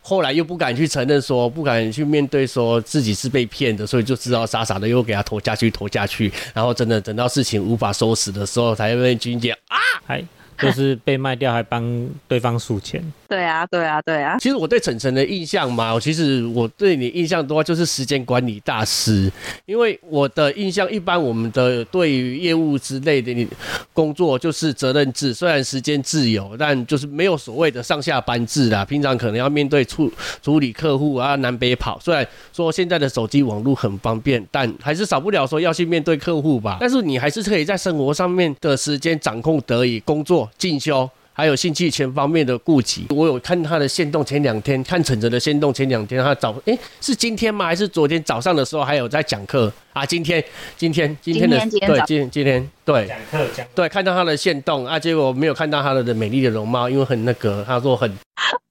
[0.00, 10.24] 后来又不敢去承认，说不敢去面对，说自己是被骗的，所以就知道傻傻的又给他投下去，投下去，然后真的等到事情无法收拾的时候，才被君姐啊，嗨。
[10.58, 11.84] 就是被卖掉还帮
[12.26, 14.36] 对方数钱，对啊，对啊，对啊。
[14.38, 19.30] 其实我对晨晨的印象嘛，其实我对你印象多就是时间管理大师，
[19.66, 23.46] 因为我的印象一般，我们的对于业务之类的你
[23.92, 28.84] 工作就是责任制，虽然时间自由，但就是没有所谓的上下班制啦。
[28.84, 30.10] 平常可能要面对处
[30.42, 31.98] 处理客户啊，南北跑。
[32.00, 36.78] 虽然说现在的手机网络很方便，但还是少不了说要去面对客户吧。
[36.80, 40.45] 但是你还是可以在生活上面的时间掌控得以，工作。
[40.56, 47.66] 进修还有兴趣全方面的顾及，我有看他的线动，前两天看陈哲的线动，前两天他早哎是今天吗？
[47.66, 50.06] 还是昨天早上的时候还有在讲课啊？
[50.06, 50.42] 今天
[50.78, 58.10] 今天今天的对今今天对讲课讲对看到他的线动啊，结果没有看到他的美丽的容貌，因为很那个他说很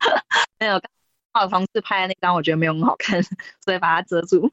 [0.60, 0.82] 没有，
[1.40, 3.22] 我同事拍的那张我觉得没有很好看，
[3.64, 4.50] 所以把它遮住。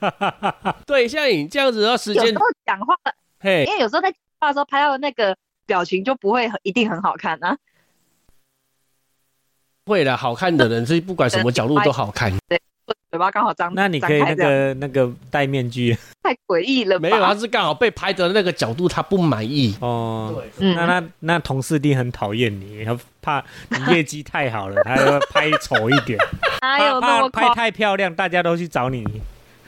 [0.86, 2.94] 对，像你这样子的时间，有时候讲话，
[3.40, 5.36] 嘿，因为有时候在讲话的时候拍到那个。
[5.66, 7.56] 表情就不会一定很好看啊。
[9.86, 12.32] 会的，好看的人 是不管什么角度都好看。
[12.48, 12.60] 对，
[13.10, 13.72] 嘴巴刚好张。
[13.74, 15.96] 那你可以那个那个戴面具。
[16.22, 16.98] 太诡异了。
[16.98, 19.76] 没有，他是刚好被拍的那个角度他不满意。
[19.80, 20.42] 哦。
[20.58, 20.74] 对。
[20.74, 26.18] 那那那同事一定很讨厌你，他怕你业绩太好了，他要拍丑一点。
[26.60, 29.04] 怕怕拍太漂亮，大家都去找你。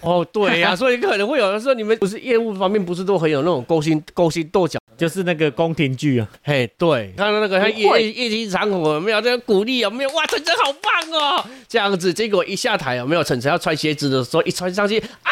[0.00, 6.28] 哦，对呀，所以可能会有人说，你们不是业务方面不是都很有那种勾心勾心斗角，就是那个宫廷剧啊。
[6.42, 9.20] 嘿，对，看到那个他业业绩长火有没有？
[9.20, 10.11] 这个鼓励有没有？
[10.11, 13.22] 哇，晨晨好棒哦，这样子，结果一下台有没有？
[13.22, 15.30] 晨晨要穿鞋子的时候，一穿上去啊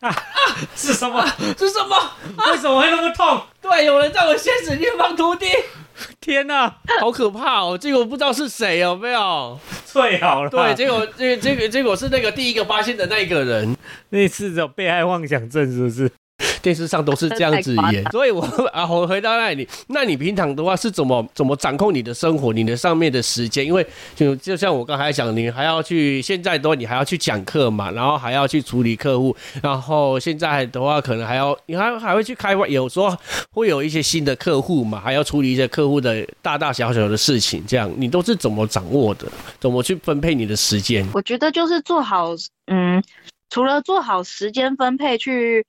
[0.00, 0.16] 啊啊！
[0.74, 1.24] 是什么？
[1.58, 1.96] 是什么？
[2.50, 3.40] 为什么会那么痛？
[3.60, 5.46] 对，有人在我鞋子里放徒弟。
[6.20, 7.76] 天哪，好可怕哦！
[7.78, 9.60] 结果不知道是谁有没有？
[9.84, 10.50] 最好了。
[10.50, 13.76] 对，结果这这个结果是那个第一个发现的那个人，
[14.08, 16.10] 那次有被害妄想症是不是？
[16.62, 18.40] 电视上都是这样子演，所以我
[18.72, 23.66] 啊，我回到那里，那你平常的话是怎么怎么掌控你的生活，你的上面的时间？
[23.66, 33.14] 因为就就像我刚才讲，你还要去现在的话，你还要去讲课嘛，然后还要去处理客户，然后现在的话可能还要你还还会去开发，有时候
[33.50, 39.26] 会有一些新的客户嘛，还要处理一些客户的大大小小的事情，这样你都是怎么掌握的？
[39.58, 41.04] 怎么去分配你的时间？
[41.12, 42.30] 我觉得就是做好，
[42.66, 43.02] 嗯，
[43.50, 45.66] 除了做好时间分配去。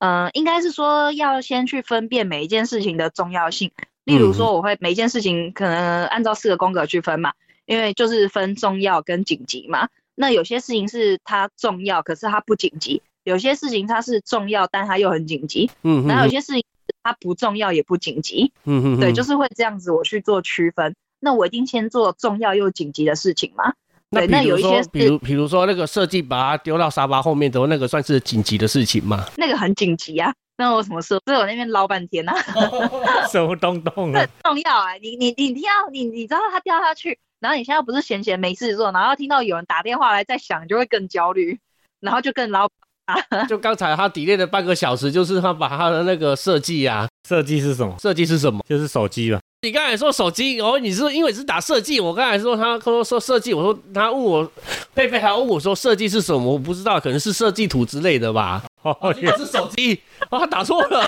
[0.00, 3.70] 嗯，应该是说要先去分辨每一件事情的重要性。
[4.04, 7.32] 例如说，我会每一件事情可能按照四个宫格去分嘛，
[7.66, 9.88] 因为就是分重要跟紧急嘛。
[10.14, 15.70] 那有些事情是它重要，可是它不紧急；有些事情它是重要，但它又很紧急。
[15.82, 16.64] 嗯，然后有些事情
[17.02, 18.52] 它不重要也不紧急。
[18.64, 20.96] 嗯嗯，对，就是会这样子我去做区分。
[21.20, 23.74] 那我一定先做重要又紧急的事情嘛。
[24.12, 29.24] 那比如说，比如比如说那个设计把它丢到沙发后面的那个，算是紧急的事情吗？
[29.36, 31.08] 那个很紧急啊，那我什么事？
[31.24, 32.34] 所以我那边捞半天啊，
[33.30, 34.20] 什么东东啊？
[34.20, 34.94] 很重要啊！
[35.00, 41.60] 你你你听到你你知道它掉下去，然后你现在不是闲闲没事做，然后听到有人打电话来在响，就会更焦虑，
[42.00, 42.68] 然后就更老
[43.48, 47.96] 就刚才他 delay 了半个小时，就是他把他的那个设计啊，设计是什么？
[48.00, 48.60] 设计是什么？
[48.68, 49.38] 就是手机吧。
[49.62, 54.50] 你刚才说手机，哦，你是因为你是打设计，我刚才说他说说设计，我说他问我
[54.94, 58.62] 佩佩还问我说设计是什么，我不知道，可能是设计图之类的吧。
[58.80, 60.00] 哦，也是手机，
[60.30, 61.06] 哦，他打错了，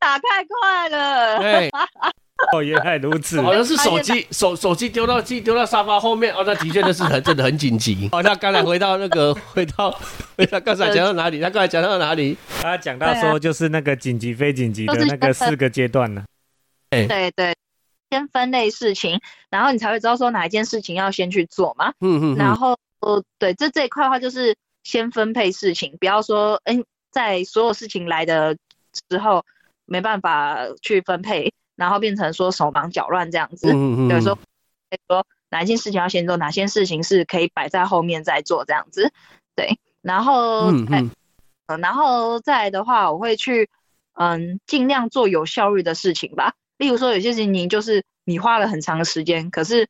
[0.00, 1.38] 打太快了。
[1.38, 1.70] 对，
[2.52, 8.08] 哦，原来如此，好像是手机手手机丢到丢到沙发后面，哦，那的确那是很真的很紧急。
[8.10, 9.96] 哦，那刚才回到那个 回到
[10.36, 11.38] 回到刚才讲到哪里？
[11.38, 12.36] 他刚才讲到哪里？
[12.60, 16.24] 他讲到说就是那个紧急非紧急的那个四个阶段呢。
[16.90, 17.54] 对对，
[18.10, 21.94] 先分类事情，然后你才会知道说哪一件事情要先去做嘛。
[22.00, 22.36] 嗯嗯。
[22.36, 28.56] 然后呃，对，这这一块的话就是先分配事情，不要说哎，在所有事情来的
[29.10, 29.44] 时候
[29.86, 33.72] 没办法去分配，然后变成说手忙脚乱这样子。
[33.72, 34.10] 嗯嗯。
[34.10, 34.36] 有时候
[35.06, 39.12] 说哪一件事情要先做，哪些事情是可以摆在后面再做这样子。
[39.54, 41.10] 对，然后嗯
[41.66, 43.70] 嗯，然后再来的话，我会去
[44.14, 46.54] 嗯尽量做有效率的事情吧。
[46.80, 49.86] 例如说，有些事情就是你花了很长的时间，可是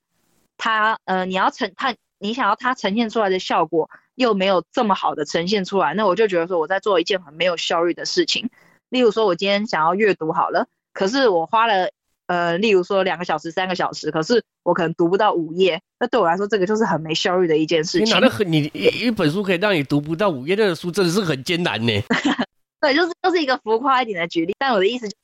[0.59, 8.51] 它，呃，你要呈它，你想要它呈现出来的效果又没有这么好的呈现出来，那我就觉得说我在做一件很没有效率的事情。
[8.89, 11.93] 例如说，我今天想要阅读好了，可是我花了，
[12.27, 18.07] 呃，例如说两个小时、三个小时，可是我可能读不到五页，那对我来说，这个就是很没效率的一件事情。
[18.09, 21.93] 你拿的很，你一一本书可以让你读不到五页，那个书真的是很艰难呢。
[22.81, 25.07] 对，就是就是一个浮夸一点的举例，但我的意思。
[25.07, 25.20] 说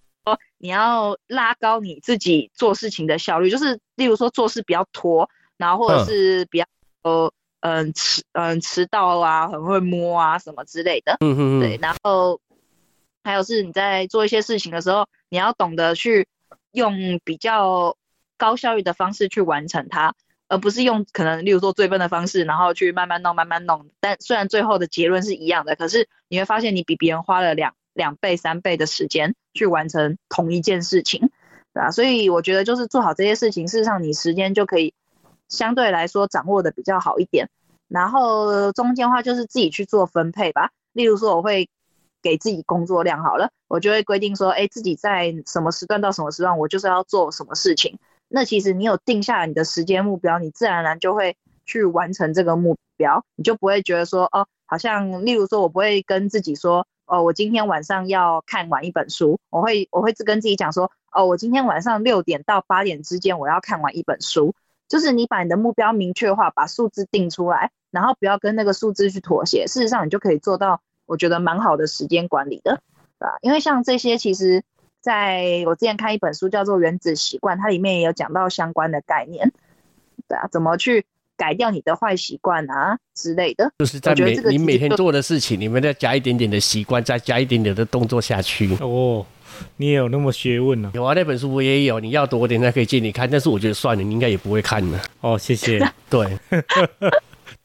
[0.58, 6.64] 你要拉高你自己做事情的效率，就是例如说做事比较拖，然后或者是比较
[7.02, 11.16] 呃嗯迟嗯迟到啊，很会摸啊什么之类的。
[11.20, 11.60] 嗯嗯嗯。
[11.60, 12.40] 对，然后
[13.22, 16.26] 还有是你在做一些事情的时候，你要懂得去
[16.72, 17.96] 用比较
[18.38, 20.14] 高效率的方式去完成它，
[20.48, 23.90] 而不是用可能例如说最笨的方式，然后去慢慢弄慢慢弄。
[24.00, 27.74] 但虽然最后的结论是一样的，可是你会发现你比别人花了两。
[27.96, 31.30] 两倍、三倍的时间去完成同一件事情，
[31.72, 31.90] 对吧？
[31.90, 34.92] 所以我觉得就是做好这些事情，事实上你时间就可以
[35.48, 37.48] 相对来说掌握的比较好一点。
[37.88, 40.70] 然后中间的话就是自己去做分配吧。
[40.92, 41.70] 例如说，我会
[42.20, 47.98] 给自己工作量好了，我就会规定说，哎，自己在什么时段到什么时段，我就是要做什么事情。
[48.28, 56.86] 那其实你有定下来你的时间目标，你自然而然就会去完成这个目标，你就不会觉得说，哦，好像例如说，我不会跟自己说。
[57.06, 64.54] 哦，我今天晚上要看完一本书，我会我会跟自己讲说，哦，我今天晚上六点到八点之间我要看完一本书。
[64.88, 72.80] 就是你把你的目标明确化，把数字定出来，然后不要跟那个数字去妥协，事实上你就可以做到，我觉得蛮好的时间管理的，
[73.18, 73.36] 对吧？
[73.40, 74.62] 因为像这些，其实
[75.00, 79.50] 在我之前看一本书叫做《原子习惯》，它里面也有讲到相关的概念，
[80.28, 81.04] 对啊，怎么去。
[81.36, 88.76] 改掉你的坏习惯啊之类的，就是在每你每天做的事情，你们再加一点点的习惯，再加一点点的动作下去。
[88.80, 89.24] 哦，
[89.76, 90.90] 你也有那么学问呢？
[90.94, 94.98] 有啊，那本书我也有，你要多点才可以借你看，但是我觉得算了，你应该也不会看的。
[95.20, 95.78] 哦，谢谢。
[96.08, 96.26] 对。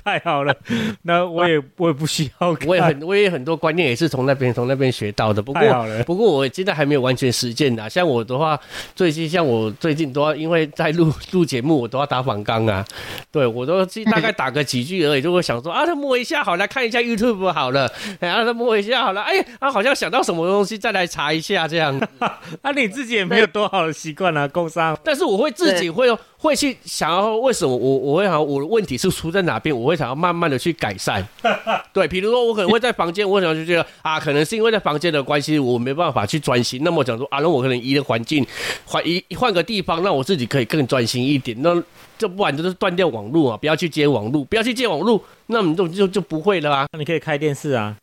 [0.04, 0.56] 太好了，
[1.04, 5.42] 那我也我也不需要，我也很我也很多观念也是从那边从那边学到的。
[5.42, 5.62] 不过
[6.06, 7.90] 不过我现在还没有完全实践的。
[7.90, 8.60] 像我的话，
[8.96, 12.86] 最近像我最近都要因为在录录节目，我都要打反纲啊。
[13.32, 21.98] 对我都大概打个几句而已，就会想说啊，他摸一下好了，看一下 YouTube 好了，然后他摸一下好了，哎，他好像想到什么东西，再来查一下这样。
[22.62, 24.98] 啊，你自己也没有多好的习惯啊，工商。
[25.04, 26.08] 但是我会自己会
[26.42, 31.24] 会去想要为什么我我会想我的问题是出在哪边，我会想要慢慢的去改善。
[31.94, 36.82] 对，比如说我可能会在房间，我想就觉得啊，可能是因为在房间的关系，我没办法去专心。
[36.84, 38.44] 那么讲说啊，那我可能移个环境，
[38.86, 41.56] 换移换个地方，让我自己可以更专心一点。
[41.62, 41.80] 那
[42.18, 46.88] 这不然就是断掉网络啊，不要去接网络，不要去接网络，那你就就就不会了啊。
[46.92, 47.96] 那你可以开电视啊，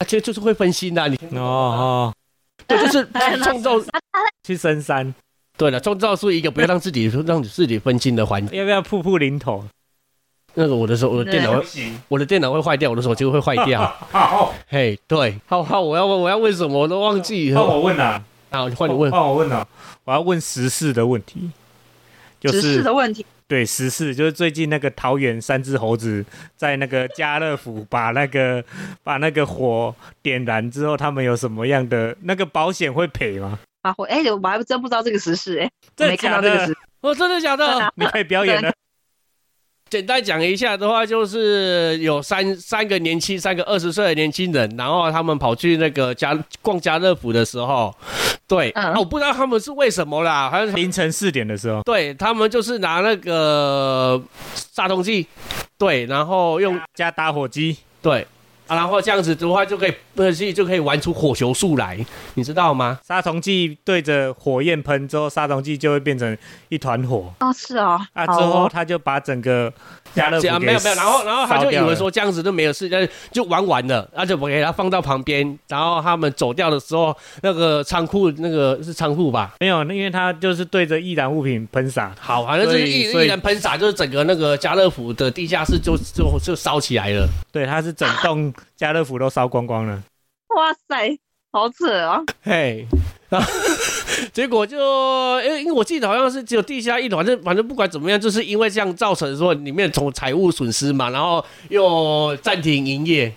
[0.00, 1.08] 而且就是会分心的。
[1.08, 2.14] 你哦哦，
[2.66, 3.08] 对，就是
[3.42, 3.80] 创造
[4.46, 5.14] 去深山。
[5.56, 8.58] 对了，创造出一个不要让自己让自己分心的环境。
[8.58, 9.64] 要不要瀑布淋头？
[10.54, 11.62] 那个我的手，我的电脑，
[12.08, 13.80] 我的电脑会坏掉，我的手机会坏掉。
[14.10, 17.52] 好，嘿，对，好好，我要问，我要问什么，我都忘记。
[17.52, 19.10] 换我问啊，好，换你问。
[19.10, 19.66] 换我问啊，
[20.04, 21.50] 我要问时事的问题。
[22.42, 23.24] 时事的问题。
[23.46, 26.24] 对，时事就是最近那个桃园三只猴子
[26.56, 28.64] 在那个家乐福把那个
[29.02, 33.58] 把那个火点燃之后，他们有什么样的那个保险会赔吗？
[33.84, 35.70] 啊，我哎，我还真不知道这个时事哎，
[36.08, 37.64] 没看到这个时，哦，真的假的？
[37.96, 38.72] 你可以表演了。
[39.90, 47.94] 简单讲一下的话，就是有三三个年轻，三个二十岁的年轻人，然后他们跑去那个家逛家乐福的时候，
[48.48, 48.86] 对，嗯。
[48.86, 54.20] 啊我不知道他们是为什么啦，好像是凌晨四点的时候，对他们就是拿那个
[54.54, 55.26] 杀虫剂，
[55.76, 58.26] 对，然后用加打火机，对。
[58.66, 61.98] 啊，然后这样子的话就可以，呃，就就可以玩出火球术来，
[62.34, 62.98] 你知道吗？
[63.06, 66.36] 杀虫剂对着火焰喷之后，杀虫剂就会变成
[66.70, 69.72] 一团火哦，是哦，啊，之后他就把整个
[70.14, 79.54] 家乐福没有没有，然后然后他就以为说这样子就没有事，但是就玩完了，那就给他放到旁边，然后他们走掉的时候，那个仓库那个是仓库吧？
[79.60, 87.28] 没有，因为他就是对着易燃物品喷洒，好，反正就是所以所以一一人喷洒，就是整个那个家乐福的地下室就就就烧起来了。
[87.50, 90.02] 对，他是整栋家乐福都烧光光了。
[90.56, 91.18] 哇塞，
[91.54, 92.24] 好扯哦。
[92.42, 92.84] 嘿，
[93.28, 93.48] 然后
[94.32, 94.76] 结果就
[95.42, 103.32] 因为因为我记得好像是只有地下一楼，反正反正不管怎么样，就是因为这样造成说里面从财务损失嘛，然后又暂停营业。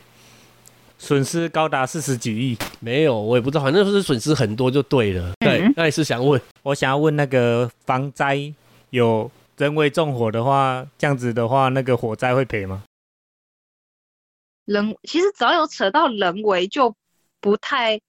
[1.00, 2.58] 损失高达四十几亿。
[2.80, 5.32] 没有，我也不知道，反正就是损失很多就对了。
[5.42, 8.52] 对嗯，那也是想问，我想要问那个防灾
[8.90, 12.82] 有人为纵火的话，这样子的话，那个火灾会赔吗？
[14.66, 16.96] 人其实只要有扯到人为，就
[17.40, 18.00] 不太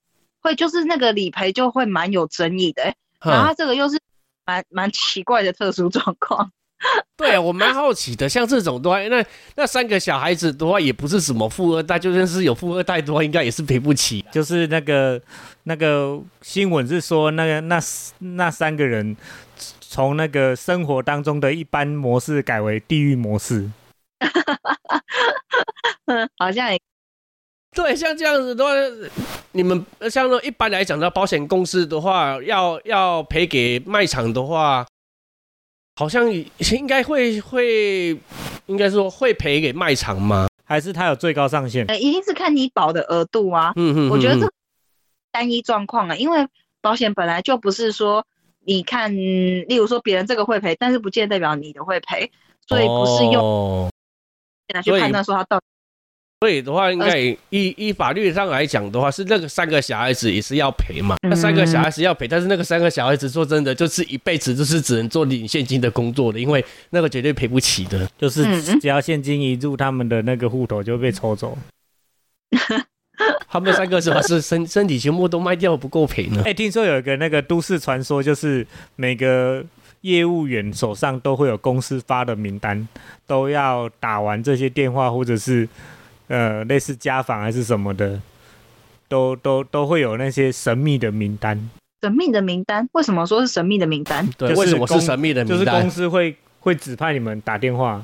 [0.41, 2.95] 会，就是那个理赔就会蛮有争议的欸。
[3.21, 3.99] 然后这个又是
[4.45, 6.51] 蛮蛮奇怪的特殊状况。
[7.17, 9.25] 对啊，我蛮好奇的，像这种的话，那
[9.57, 14.23] 那三个小孩子的话，也不是什么富二代，就算是有富二代的话，应该也是赔不起。
[14.31, 15.21] 就是那个
[15.63, 17.77] 那个新闻是说，那个那
[18.19, 19.17] 那三个人
[19.81, 23.69] 从那个生活当中的一般模式改为地狱模式。
[26.05, 26.79] 嗯， 好像也
[27.75, 28.71] 对，像这样子的话，
[29.51, 34.85] 你们呃像说一般来讲的保险公司的话，要要赔给卖场的话，
[35.95, 38.09] 好像应该会会，
[38.65, 40.47] 应该说会赔给卖场吗？
[40.65, 41.85] 还是它有最高上限？
[41.85, 43.73] 呃，一定是看你保的额度啊。
[43.75, 44.51] 嗯嗯我觉得这嗯
[45.31, 46.47] 单一状况啊，因为
[46.81, 48.25] 保险本来就不是说
[48.65, 52.31] 你看，例如说别人这个会赔，但是不见得代表你的会赔，
[52.67, 53.89] 所以不是用哦
[54.73, 55.65] 来去判断说他到底。
[56.41, 57.19] 所以的话，应该
[57.49, 61.17] 依依法律上来讲的话，是那个三个小孩子也是要赔嘛。
[61.23, 68.09] 那三个小孩子要赔，但是那个三个小孩子说真的，就是一辈子就是只能做领现金的工作的，因为那个绝对赔不起的。
[68.17, 71.57] 就是嗯只要现金一入他们的那个户头就被抽走。
[73.51, 74.21] 他们三个是吧？
[74.21, 76.53] 是身身体全部都卖掉，不够赔呢 哎、。
[76.53, 78.65] 听说有一个那个都市传说，就是
[78.95, 79.61] 每个
[80.01, 82.87] 业务员手上都会有公司发的名单，
[83.27, 85.67] 都要打完这些电话，或者是
[86.29, 88.21] 呃类似家访还是什么的，
[89.09, 91.69] 都都都会有那些神秘的名单，
[92.01, 94.25] 神秘的名单，为什么说是神秘的名单？
[94.37, 95.69] 对，为什么是神秘的名单就是？
[95.69, 98.03] 公司会会指派你们打电话，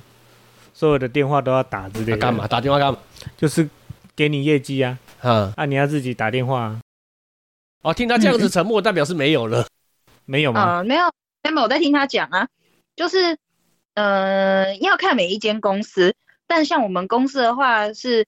[0.74, 2.18] 所有的电话都要打之类的。
[2.18, 2.46] 啊干嘛？？
[2.48, 3.00] 打电话干嘛？
[3.38, 3.70] 就是
[4.16, 6.82] 给你业绩啊，啊，啊你要自己打电话、啊，
[7.84, 9.66] 哦，听他这样子沉默，代表是没有了。
[10.28, 10.78] 没有吗？
[10.78, 11.04] 呃，没有，
[11.44, 12.48] 没有，我在听他讲啊，
[12.96, 13.38] 就是
[13.94, 16.16] 呃，要看每一间公司，
[16.48, 18.26] 但像我们公司的话是，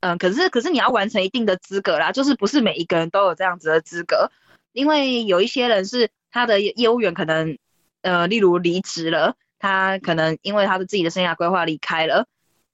[0.00, 4.30] 嗯、可是可是你要完成一定的资格啦，就是不是每一个人都有这样子的资格，
[4.72, 7.58] 因为有一些人是他的业务员可能，
[8.02, 12.26] 呃，例如离职了，他可能因为他的自己的生涯规划离开了，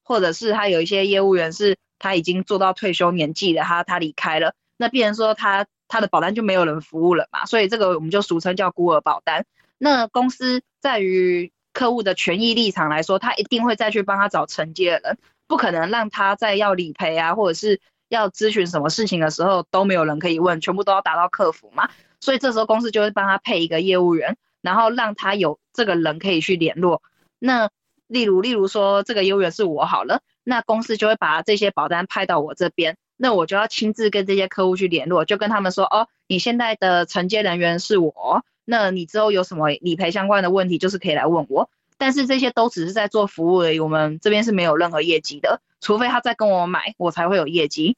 [0.03, 9.47] 或者是他有一些业务员是他已经做到退休年纪了，他他离开了，那必然说他他的保单就没有人服务了嘛，所以这个我们就俗称叫孤儿保单。
[9.79, 21.89] 那公司在于客户的权益立场来说，他一定会再去帮他找承接的人，不可能让他在要理赔啊，或者是要咨询什么事情的时候都没有人可以问，全部都要打到客服嘛。
[22.21, 27.03] 所以这时候公司就会帮他配一个业务员，然后让他有这个人可以去联络。
[27.39, 27.71] 那
[28.07, 41.69] 例如，例如说这个业务员是我好了，那公司就会把这些保单派到我这边，那我就要亲自跟这些客户去联络，就跟他们说，哦，你现在的承接人员是我，那你之后有什么理赔相关的问题，就是可以来问我。
[41.99, 47.97] 但是这些都只是在做服务而已，我们这边是没有任何业绩的，除非他再跟我买，我才会有业绩。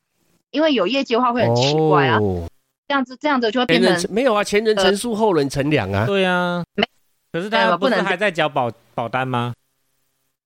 [0.50, 2.46] 因为有业绩的话会很奇怪啊，哦
[2.86, 6.04] 这样子这样子就会变成没有啊，前人陈述，后人乘凉啊。
[6.06, 6.86] 对啊，没
[7.32, 9.54] 可是大家不能他不是还在缴保保单吗？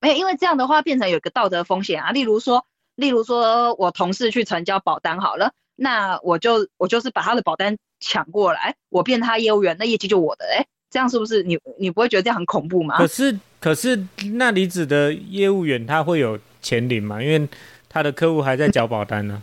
[0.01, 2.13] 没有，因为这样的话变成有一个道德风险啊。
[2.13, 2.65] 例如说，
[2.95, 13.07] 例如说我同事去成交保单好了，那我就我就是把他的保单抢过来，我变他业务员，那业绩就我的哎、这样是不是你你不会觉得这样很恐怖吗可？
[13.07, 14.05] 是可是
[14.35, 17.23] 那离职的业务员他会有钱领吗？
[17.23, 17.49] 因为
[17.89, 19.41] 他的客户还在缴保单呢、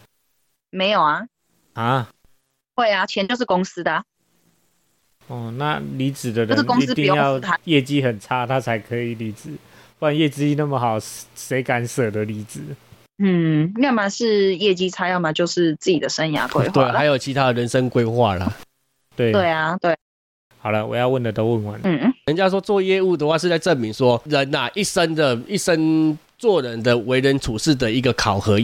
[0.72, 1.26] 没有啊，
[1.74, 2.10] 啊。
[2.76, 4.04] 会啊，钱就是公司的、啊，
[5.28, 9.52] 哦，那离职的人一定要业绩很差，他才可以离职，
[9.98, 12.60] 不然业绩那么好，谁敢舍得离职？
[13.18, 17.06] 嗯，要么是业绩差，要么就是自己的生涯规，划对还。
[17.06, 18.52] 有其他的人生规划啦。
[19.16, 19.96] 对，对啊，对，
[20.60, 21.82] 好了，我要问的都问完了。
[21.86, 28.60] 嗯，人家说做业务的话是在证明说人呐、一生的一生做人的为人处事的一个考核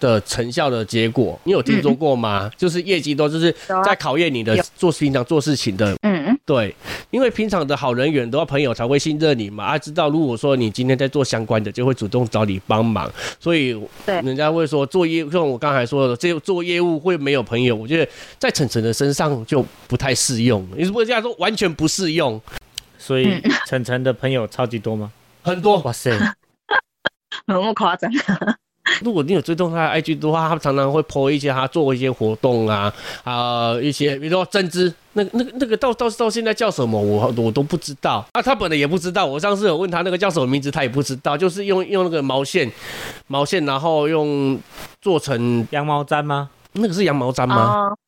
[0.00, 2.50] 的成效的结果，你有听说过吗？
[2.56, 6.74] 就是业绩都就是在考验你的有做平常做事情的嗯，对，
[7.10, 9.64] 因为平常的好人缘的话，朋友才会信任你嘛。
[9.64, 13.12] 啊，知道如果说你今天在做相关的，就会主动找你帮忙。
[13.38, 20.66] 所以，对人家会说做业，像我刚才说的，这做业务会没有朋友，我觉得在晨晨的身上就不太适用。
[20.74, 21.34] 你是不是这样说？
[21.34, 22.40] 完全不适用，
[22.98, 23.28] 所以
[23.66, 25.12] 晨晨的朋友超级多吗？
[25.42, 25.78] 很多。
[25.80, 26.10] 哇塞，
[27.46, 28.10] 有那么夸张？
[29.02, 32.92] 如果你有追踪他的 IG 的话，他常常会 po 一些他做一些活动啊，
[33.24, 39.26] 啊、一些比如说针织，那个那个那个到到到现在叫什么，我我都不知道啊，他本来也不知道。
[39.26, 42.70] 我上次有问他那个叫什么名字，他也不知道，就是用用那个毛线
[43.26, 44.58] 毛线，然后用
[45.00, 46.48] 做成羊毛毡吗？
[46.72, 47.88] 那个是羊毛毡吗？
[47.90, 47.98] 哦，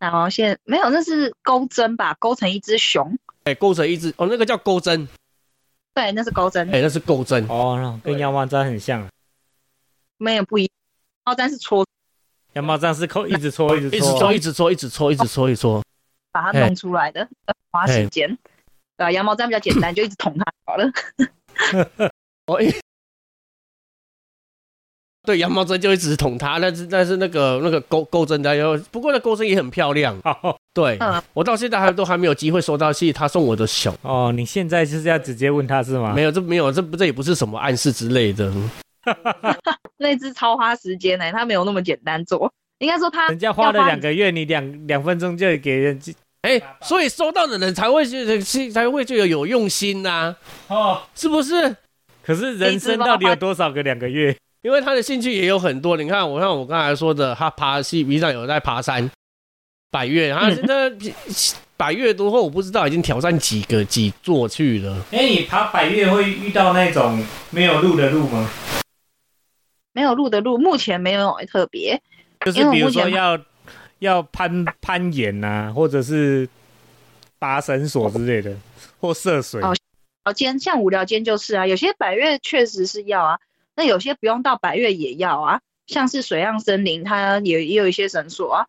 [0.00, 2.14] 打毛线没有，那是钩针吧？
[2.18, 5.06] 钩成一只熊，哎、钩成一只哦，那个叫钩针，
[5.96, 7.46] 对，那是钩针哎、，那是钩针。
[7.48, 9.08] 哦，那跟羊毛毡很像啊。
[10.18, 10.70] 没有不一样。
[11.24, 11.86] 毛毡是戳
[12.52, 14.34] 羊毛毡是扣一直搓，一直一直搓搓，。
[14.34, 15.82] 一直搓，一直搓，一直搓，一直搓。
[16.32, 17.26] 把它弄出来的，
[17.70, 18.28] 花时间。
[18.98, 20.84] 对啊，羊毛毡比较简单，就一直捅它好了。
[22.44, 22.66] 哦，哎、
[25.26, 30.16] 对，羊毛针就一直捅它，但是但是那个那个钩钩针的，有不过那钩针也很漂亮。
[30.22, 33.92] 好对，嗯我到现在还都还没有机会收到信，他送我的熊。
[34.02, 36.14] 哦，你现在就是要直接问他是吗？
[36.14, 38.52] 没有，这没有，这不这也不是什么暗示之类的。
[39.98, 42.52] 那只超花时间呢、他没有那么简单做。
[42.78, 45.98] 应该说他人家花了要两个月，你两两分钟就给人
[46.42, 50.36] 哎、所以收到的人才会觉得是才会觉得有用心呐、
[50.68, 51.02] 哦。
[51.14, 51.74] 是不是？
[52.22, 54.36] 可是人生到底有多少个两个月？
[54.62, 55.96] 因为他的兴趣也有很多。
[55.96, 59.10] 你看，我像我刚才说的，他爬戏平常有在爬山，
[59.90, 60.90] 百越，他现在
[61.76, 65.04] 百越多后，我不知道已经挑战几个几座去了。
[65.12, 68.48] 哎、你爬百越会遇到那种没有路的路吗？
[69.92, 72.00] 没有路的路，目前没有特别。
[72.44, 73.38] 就是比如说要
[74.00, 76.48] 要攀攀岩呐、或者是
[77.38, 78.54] 拔绳索之类的，
[79.00, 79.62] 或涉水。
[79.62, 79.74] 哦
[80.24, 83.38] 聊间像无聊间就是啊，有些百越确实是要啊，
[83.76, 88.66] 那有些不用到百月也要啊，像是水漾森林，它也也有一些绳索啊，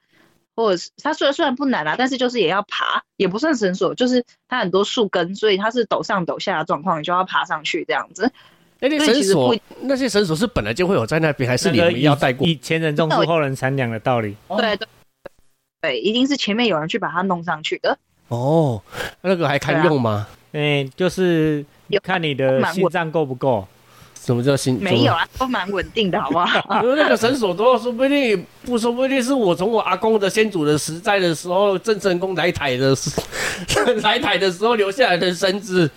[0.55, 8.29] 或者是它虽然虽然不难啊，但是就是也要爬，也不算绳索，就是它很多树根，所以它是陡上陡下的状况，你就要爬上去这样子。
[8.79, 12.45] 那些绳索不，那些绳索是本来就会有在那边，还是你们要带过？
[12.45, 14.35] 以前人种树，后人乘凉的道理。
[14.49, 14.87] 对对
[15.81, 17.97] 对，一定是前面有人去把它弄上去的。
[18.27, 18.81] 哦，
[19.21, 20.27] 那个还堪用吗？
[20.51, 23.67] 哎、就是有看你的心脏够不够。
[24.27, 24.77] 什么叫新？
[24.83, 26.83] 没有啊，都蛮稳定的，好不好？
[26.83, 33.09] 因为那个绳索多说不定不说不定是我从我阿公的先祖的时代的时候，郑成功来台的时
[34.03, 35.89] 来台的时候留下来的绳子。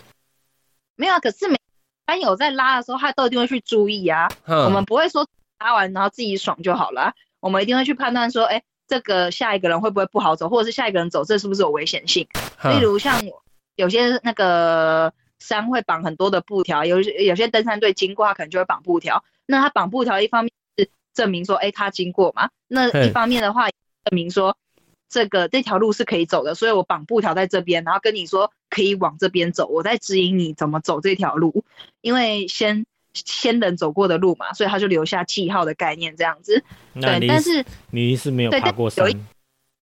[0.95, 1.59] 没有啊，可是每
[2.07, 4.29] 班友在拉的时候，他都一定会去注意啊。
[4.47, 5.27] 嗯我们不会说
[5.59, 12.29] 拉完然后自己爽就好了啊，我们一定会去判断说，哎，这个下一个人会不会不好走，或者是下一个人走这是不是有危险性？
[12.63, 13.21] 嗯例如像
[13.75, 19.25] 有些那个山会绑很多的布条，有有些登山队经过，他可能就会绑布条。
[19.47, 23.75] 那他绑布条，一方面是证明说，哎，他经过嘛；那一方面的话，证
[24.13, 24.57] 明说
[25.09, 31.65] 这个这条路是可以走的，所以我绑布条在这边，然后跟你说可以往这边走，我在指引你怎么走这条路，
[32.01, 36.63] 因为先先人走过的路嘛，所以他就留下记号的概念这样子。
[36.95, 39.11] 对，但是你是没有对爬过山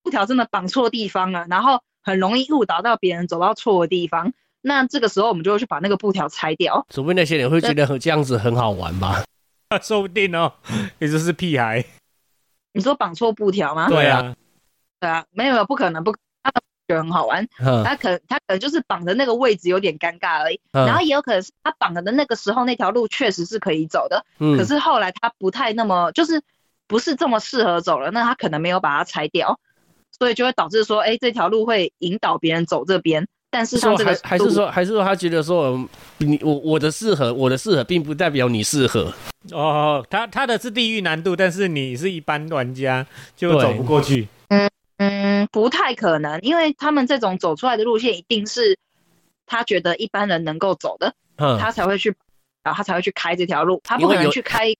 [0.03, 4.33] 布条真的绑错地方了，然后很容易误导到别人走到错的地方。
[4.67, 6.85] 那这个时候我们就会去把那个布条拆掉。
[6.91, 9.23] 除非那些人会觉得很这样子很好玩吧？
[9.81, 10.53] 说不定哦，
[10.99, 11.85] 也就是屁孩。
[12.73, 13.89] 你说绑错布条吗？
[13.89, 14.35] 对啊啊，
[15.01, 17.47] 对啊，没有没有，不可能，不可能，他觉得很好玩。
[17.61, 26.43] 嗯他可他可能就是绑的那个位置有点尴尬而已，嗯然后也有可能是他绑的那个时候那条路确实是可以走的，嗯可是后来他不太那么就是
[26.89, 29.59] 不是这么适合走了，那他可能没有把它拆掉，
[30.19, 35.89] 所以就会导致说，哎，这条路会引导别人走这边，但是说像这个还还是说还是说他觉得说嗯
[36.19, 39.13] 你我我的适合我的适合并不代表你适合。
[39.53, 44.27] 哦，他他的是地狱难度，但是你是一般玩家就走不过去。
[44.49, 48.77] 嗯嗯，不太可能，因为他们这种走出来的路线一定是
[49.47, 52.15] 他觉得一般人能够走的，嗯，他才会去，
[52.65, 54.75] 然后他才会去开这条路，他不可能去开。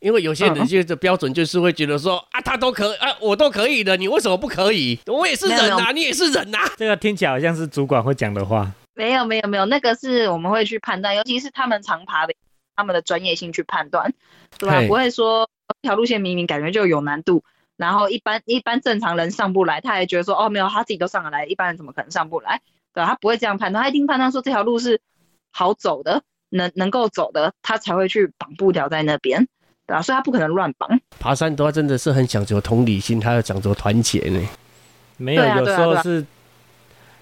[0.00, 4.98] 因为有些人嗯就的标准就是会觉得说啊，他都可啊，我都可以的，你为什么不可以？
[5.06, 6.58] 我也是人呐，你也是人呐。
[6.76, 8.70] 这个听起来好像是主管会讲的话。
[8.94, 12.34] 没有没有没有，那个是我们会去判断，尤其是他们常爬的，
[12.74, 14.12] 他们的专业性去判断，
[14.58, 14.80] 对吧？
[14.86, 15.48] 不会说
[15.82, 17.44] 这条路线明明感觉就有难度，
[17.76, 22.60] 然后一般一般正常人上不来，他还觉得说哦没有，他自己都上得来，一般人怎么可能上不来？
[22.92, 23.06] 对吧？
[23.10, 25.00] 他不会这样判断，他一定判断说这条路是
[25.52, 29.46] 好走的，能能够走的，他才会去绑布条在那边，
[29.88, 30.02] 对啊？
[30.02, 30.88] 所以他不可能乱绑。
[31.18, 34.40] 爬山的话真的是很讲究同理心，他要讲究团结呢。
[35.16, 36.24] 没有，有时候是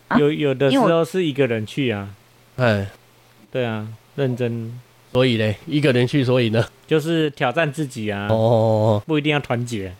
[0.08, 2.10] 啊有有的时候是一个人去啊，
[2.56, 2.86] 哎，
[3.50, 4.78] 对啊，认真
[5.12, 9.94] 所以嘞，一个人去，所以呢，就是挑战自己啊，哦，不一定要团结。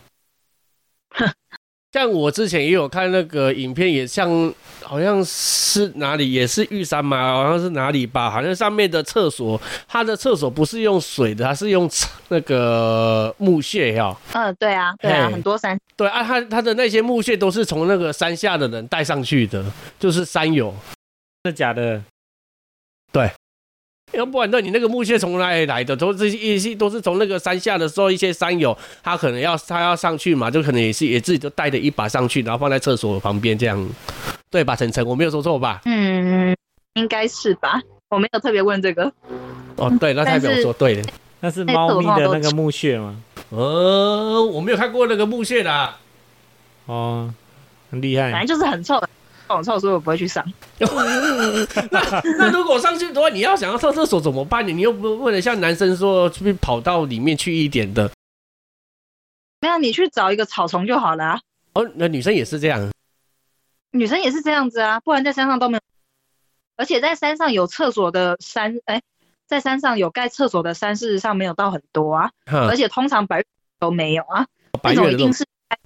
[1.93, 9.59] 像我之前也有看那个影片，也像好像是哪里，也是玉山嘛，好像是哪里吧，好像上面的厕所，
[9.89, 11.89] 它的厕所不是用水的，它是用
[12.29, 14.15] 那个木屑呀。
[14.33, 19.65] 嗯，对啊，对啊，很多山对啊，它它的那些木屑都是从那个山下的人带上去的，
[19.99, 20.75] 就是山友。
[21.43, 22.03] 真的假的？
[24.13, 25.97] 要不然，那你那个木屑从哪里来的？
[25.97, 33.89] 都是一些都是从那个山下的时候，一些山友他可能要他要上去嘛，就可能也是也自己就带着一把上去，然后放在厕所旁边这样，
[34.51, 34.77] 对吧？
[34.77, 35.81] 晨晨，我没有说错吧？
[35.87, 36.57] 嗯，
[36.95, 37.81] 应该是吧？
[38.09, 39.13] 我没有特别问这个。
[39.75, 41.03] 哦，对，那代表我说对的。
[41.41, 43.17] 那是猫咪的那个木屑吗？
[43.51, 45.97] 呃，我没有看过那个木屑啦。
[46.87, 47.35] 哦，
[47.91, 48.31] 很厉害。
[48.31, 49.09] 反正就是很臭的，
[49.55, 50.45] 很臭，所我不会去上。
[50.79, 50.87] 那
[52.39, 54.67] 那如果上去的话，你要想要上厕所怎么办？
[54.67, 58.11] 你又不为了像男生说去跑到里面去一点的。
[59.61, 61.41] 没有，你去找一个草丛就好了啊。
[61.75, 62.91] 哦，那女生也是这样。
[63.93, 65.83] 女生也是这样子啊，不然在山上都没有。
[66.77, 69.01] 而且在山上有厕所的山，哎，
[69.47, 72.31] 在山上有盖厕所的山，事实上没有到很多啊。
[72.45, 73.43] 而且通常白
[73.79, 74.47] 都没有啊，
[74.83, 75.79] 白种，一定是比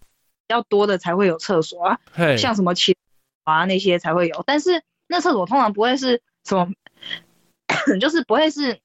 [0.49, 2.01] 较多的才会有厕所啊。
[2.37, 2.97] 像什么奇
[3.51, 6.73] 啊那些才会有，但是那厕所通常不会是什么，
[8.01, 8.81] 就是不会是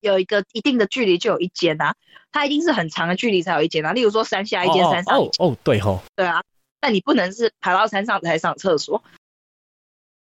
[0.00, 1.94] 有一个一定的距离就有一间啊，
[2.32, 3.92] 它一定是很长的距离才有一间啊。
[3.92, 6.02] 例如说山下一间，山上，哦哦，对吼。
[6.16, 6.42] 对啊，
[6.80, 9.02] 但你不能是爬到山上才上厕所，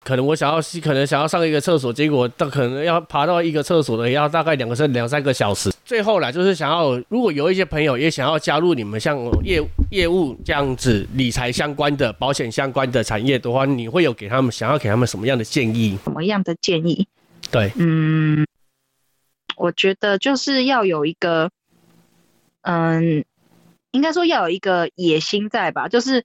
[0.06, 5.68] 可能我想要可能想要上一个厕所，结果到可能要爬到一个厕所的，要大概两个甚两三个小时。
[5.84, 15.98] 最后啦，就是想要如果有一些朋友也想要加入你们像业业务这样子理财相关的、保险相关的产业的话，你会有给他们想要给他们什么样的建议？
[16.04, 17.08] 什么样的建议？
[17.50, 18.46] 对，嗯，
[19.56, 21.50] 我觉得就是要有一个，
[22.62, 23.24] 嗯，
[23.90, 26.22] 应该说要有一个野心在吧，就是。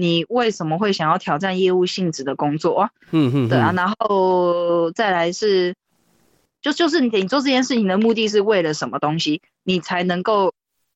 [0.00, 2.90] 你为什么会想要挑战业务性质的工作啊？
[3.10, 5.74] 嗯嗯，对啊，然后再来是，
[6.62, 10.54] 就就是你你做这件事情的目的是为了什么东西，你才能够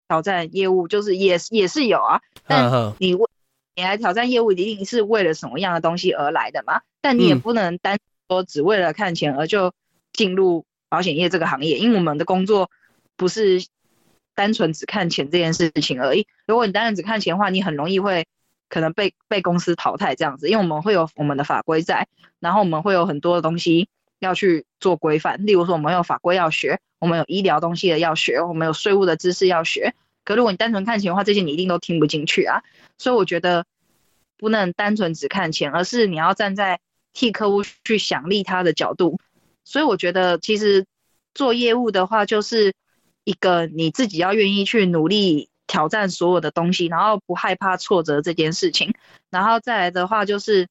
[0.08, 3.28] 挑战业务，就是也也是有啊，但嗯你为
[3.76, 6.80] 你来挑战业务，一定是为了什么样的东西而来的嘛？
[7.02, 7.98] 但你也嗯不能单
[8.30, 9.74] 说只为了看钱而就
[10.14, 12.70] 进入保险业这个行业，因为我们的工作
[13.18, 13.66] 不是
[14.34, 16.26] 单纯只看钱这件事情而已。
[16.46, 18.24] 如果你单纯只看钱的话，你很容易会。
[18.68, 22.08] 可能被被公司淘汰这样子，因为我们会有我们的法规在，
[22.40, 23.88] 然后我们会有很多的东西
[24.18, 25.46] 要去做规范。
[25.46, 29.94] 例如说，我们有法规要学，我们有医疗东西的要学，我们有税务的知识要学。
[30.24, 32.62] 可如果你单纯看钱的话，这些你一定都听不进去啊。
[32.98, 33.66] 所以我觉得
[34.38, 36.80] 不能单纯只看钱，而是你要站在
[37.12, 39.20] 替客户去想利他的角度。
[39.64, 40.86] 所以我觉得其实
[41.34, 42.74] 做业务的话，就是
[43.24, 45.48] 一个你自己要愿意去努力。
[45.66, 48.94] 挑战所有的东西，然后不害怕挫折这件事情，
[49.30, 50.68] 然后再来的话就是，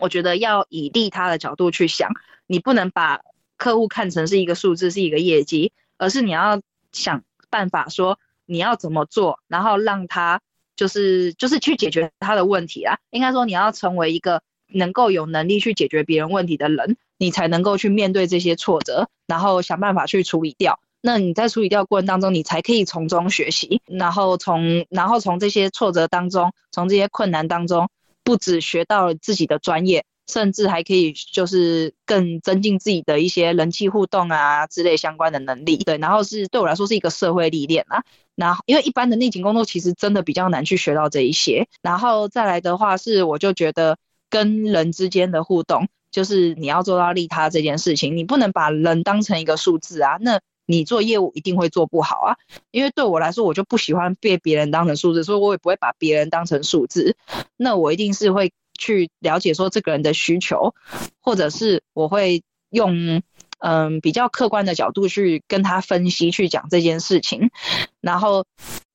[0.00, 2.10] 我觉得要以利他的角度去想，
[2.46, 3.20] 你不能把
[3.56, 6.60] 客户看成是一个数字，是一个业绩，而是你要
[6.92, 10.40] 想办法说你要怎么做，然后让他
[10.76, 12.98] 就是就是去解决他的问题啊。
[13.10, 20.80] 应该说你要成为一个能够有能力去解决别人问题的人，你才能够去面对这些挫折，然后想办法去处理掉。
[21.02, 27.88] 那你在处理掉过程当中，你才可以从中学习，然后从然后从这些挫折当中，从这些困难当中，
[28.22, 35.78] 不止学到了自己的专业，甚至还可以就是更增进自己的一些人际互动啊之类相关的能力。
[35.78, 38.04] 对，然后是对我来说是一个社会历练啊。
[38.36, 43.96] 然后因为一般的内勤工作其实真的比较难去学到这一些，然后再来的话是我就觉得
[44.28, 50.38] 跟人之间的互动，就是你要做到利他这件事情，你不能把人当成一个数字啊，那。
[50.70, 52.36] 你做业务一定会做不好啊，
[52.70, 57.16] 因为对我来说，我就不喜欢被别人当成数字，所以我也不会把别人当成数字。
[57.56, 60.74] 那我一定是会去了解说这个人的需求，
[61.20, 63.20] 或者是我会用
[63.58, 67.50] 嗯比较客观的角度去跟他分析，去讲这件事情，
[68.00, 68.44] 然后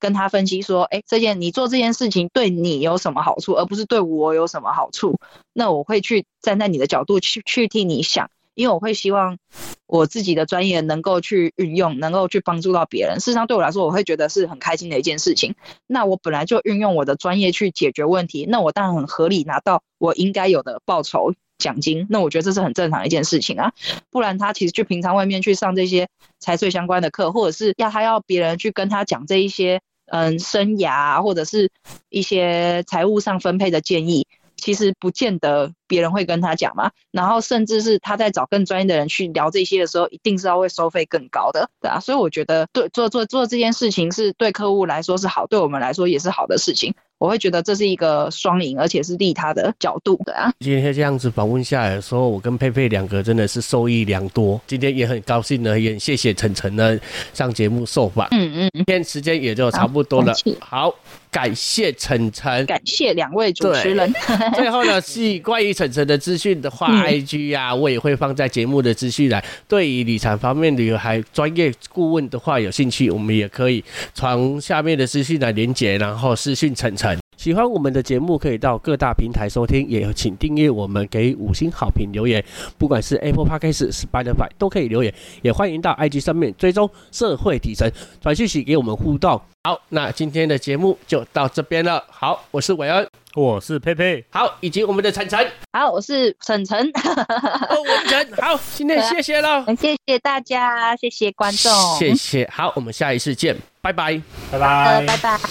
[0.00, 5.18] 跟他分析说，哎，这件你做这件事情对你有什么好处，而不是对我有什么好处。
[5.52, 8.30] 那我会去站在你的角度去去替你想。
[8.56, 9.38] 因为我会希望
[9.86, 13.20] 我自己的专业能够去运用，能够去帮助到别人。
[13.20, 15.54] 事实上，对我来说，我会觉得是很开心的一件事情。
[15.86, 22.06] 那我本来就运用我的专业去解决问题，那我当然很合理拿到我应该有的报酬奖金。
[22.10, 23.72] 那我觉得这是很正常的一件事情啊。
[24.10, 26.08] 不然他其实去平常外面去上这些
[26.40, 29.80] 财税相关的课，或者是要他要别人去跟他讲这一些。
[30.08, 31.68] 嗯，生涯或者是
[32.10, 34.24] 一些财务上分配的建议，
[34.56, 36.90] 其实不见得别人会跟他讲吗。
[37.10, 42.00] 然后甚至是他在找更专业的人去聊这些的时候，一定是要会收费更高的，对啊。
[42.00, 46.94] 所以我觉得，对做做做这件事情是对客户来说是好，对我们来说也是好的事情。
[47.18, 50.52] 我会觉得这是一个双赢，而且是利他的角度的啊。
[50.60, 54.60] 今天这样子访问下来的时候，我跟佩佩两个真的是受益良多。
[54.66, 56.98] 今天也很高兴呢，也谢谢晨晨呢
[57.32, 58.28] 上节目受访。
[58.32, 60.34] 嗯嗯，今天时间也就差不多了。
[60.60, 60.94] 好，
[61.30, 64.12] 感谢晨晨，感谢两位主持人。
[64.54, 69.44] 最后呢，是关于晨晨的资讯的话，IG 啊，我也会放在节目的资讯栏。
[69.68, 77.18] 对于理财方面的还专业顾问的话，有兴趣，我们也可以从下面的资讯来连接，然后私讯晨晨。
[77.36, 82.42] 喜欢我们的节目，可以到各大平台收听，也请订阅我们，给五星好评留言。
[82.78, 85.12] 不管是 Apple Podcast、Spotify 都可以留言，
[85.42, 89.40] 也欢迎到 IG 上面追踪社会底层，传讯息给我们互动。
[89.64, 92.02] 好，那今天的节目就到这边了。
[92.08, 93.06] 好，我是伟恩，
[93.36, 104.18] 我是佩佩，好，以及我们的晨晨，好，我是晨晨，文晨，好，今天谢谢了， 谢谢大家，谢谢观众，谢谢，好，我们下一次见，拜拜，
[104.50, 105.46] 拜拜，拜拜。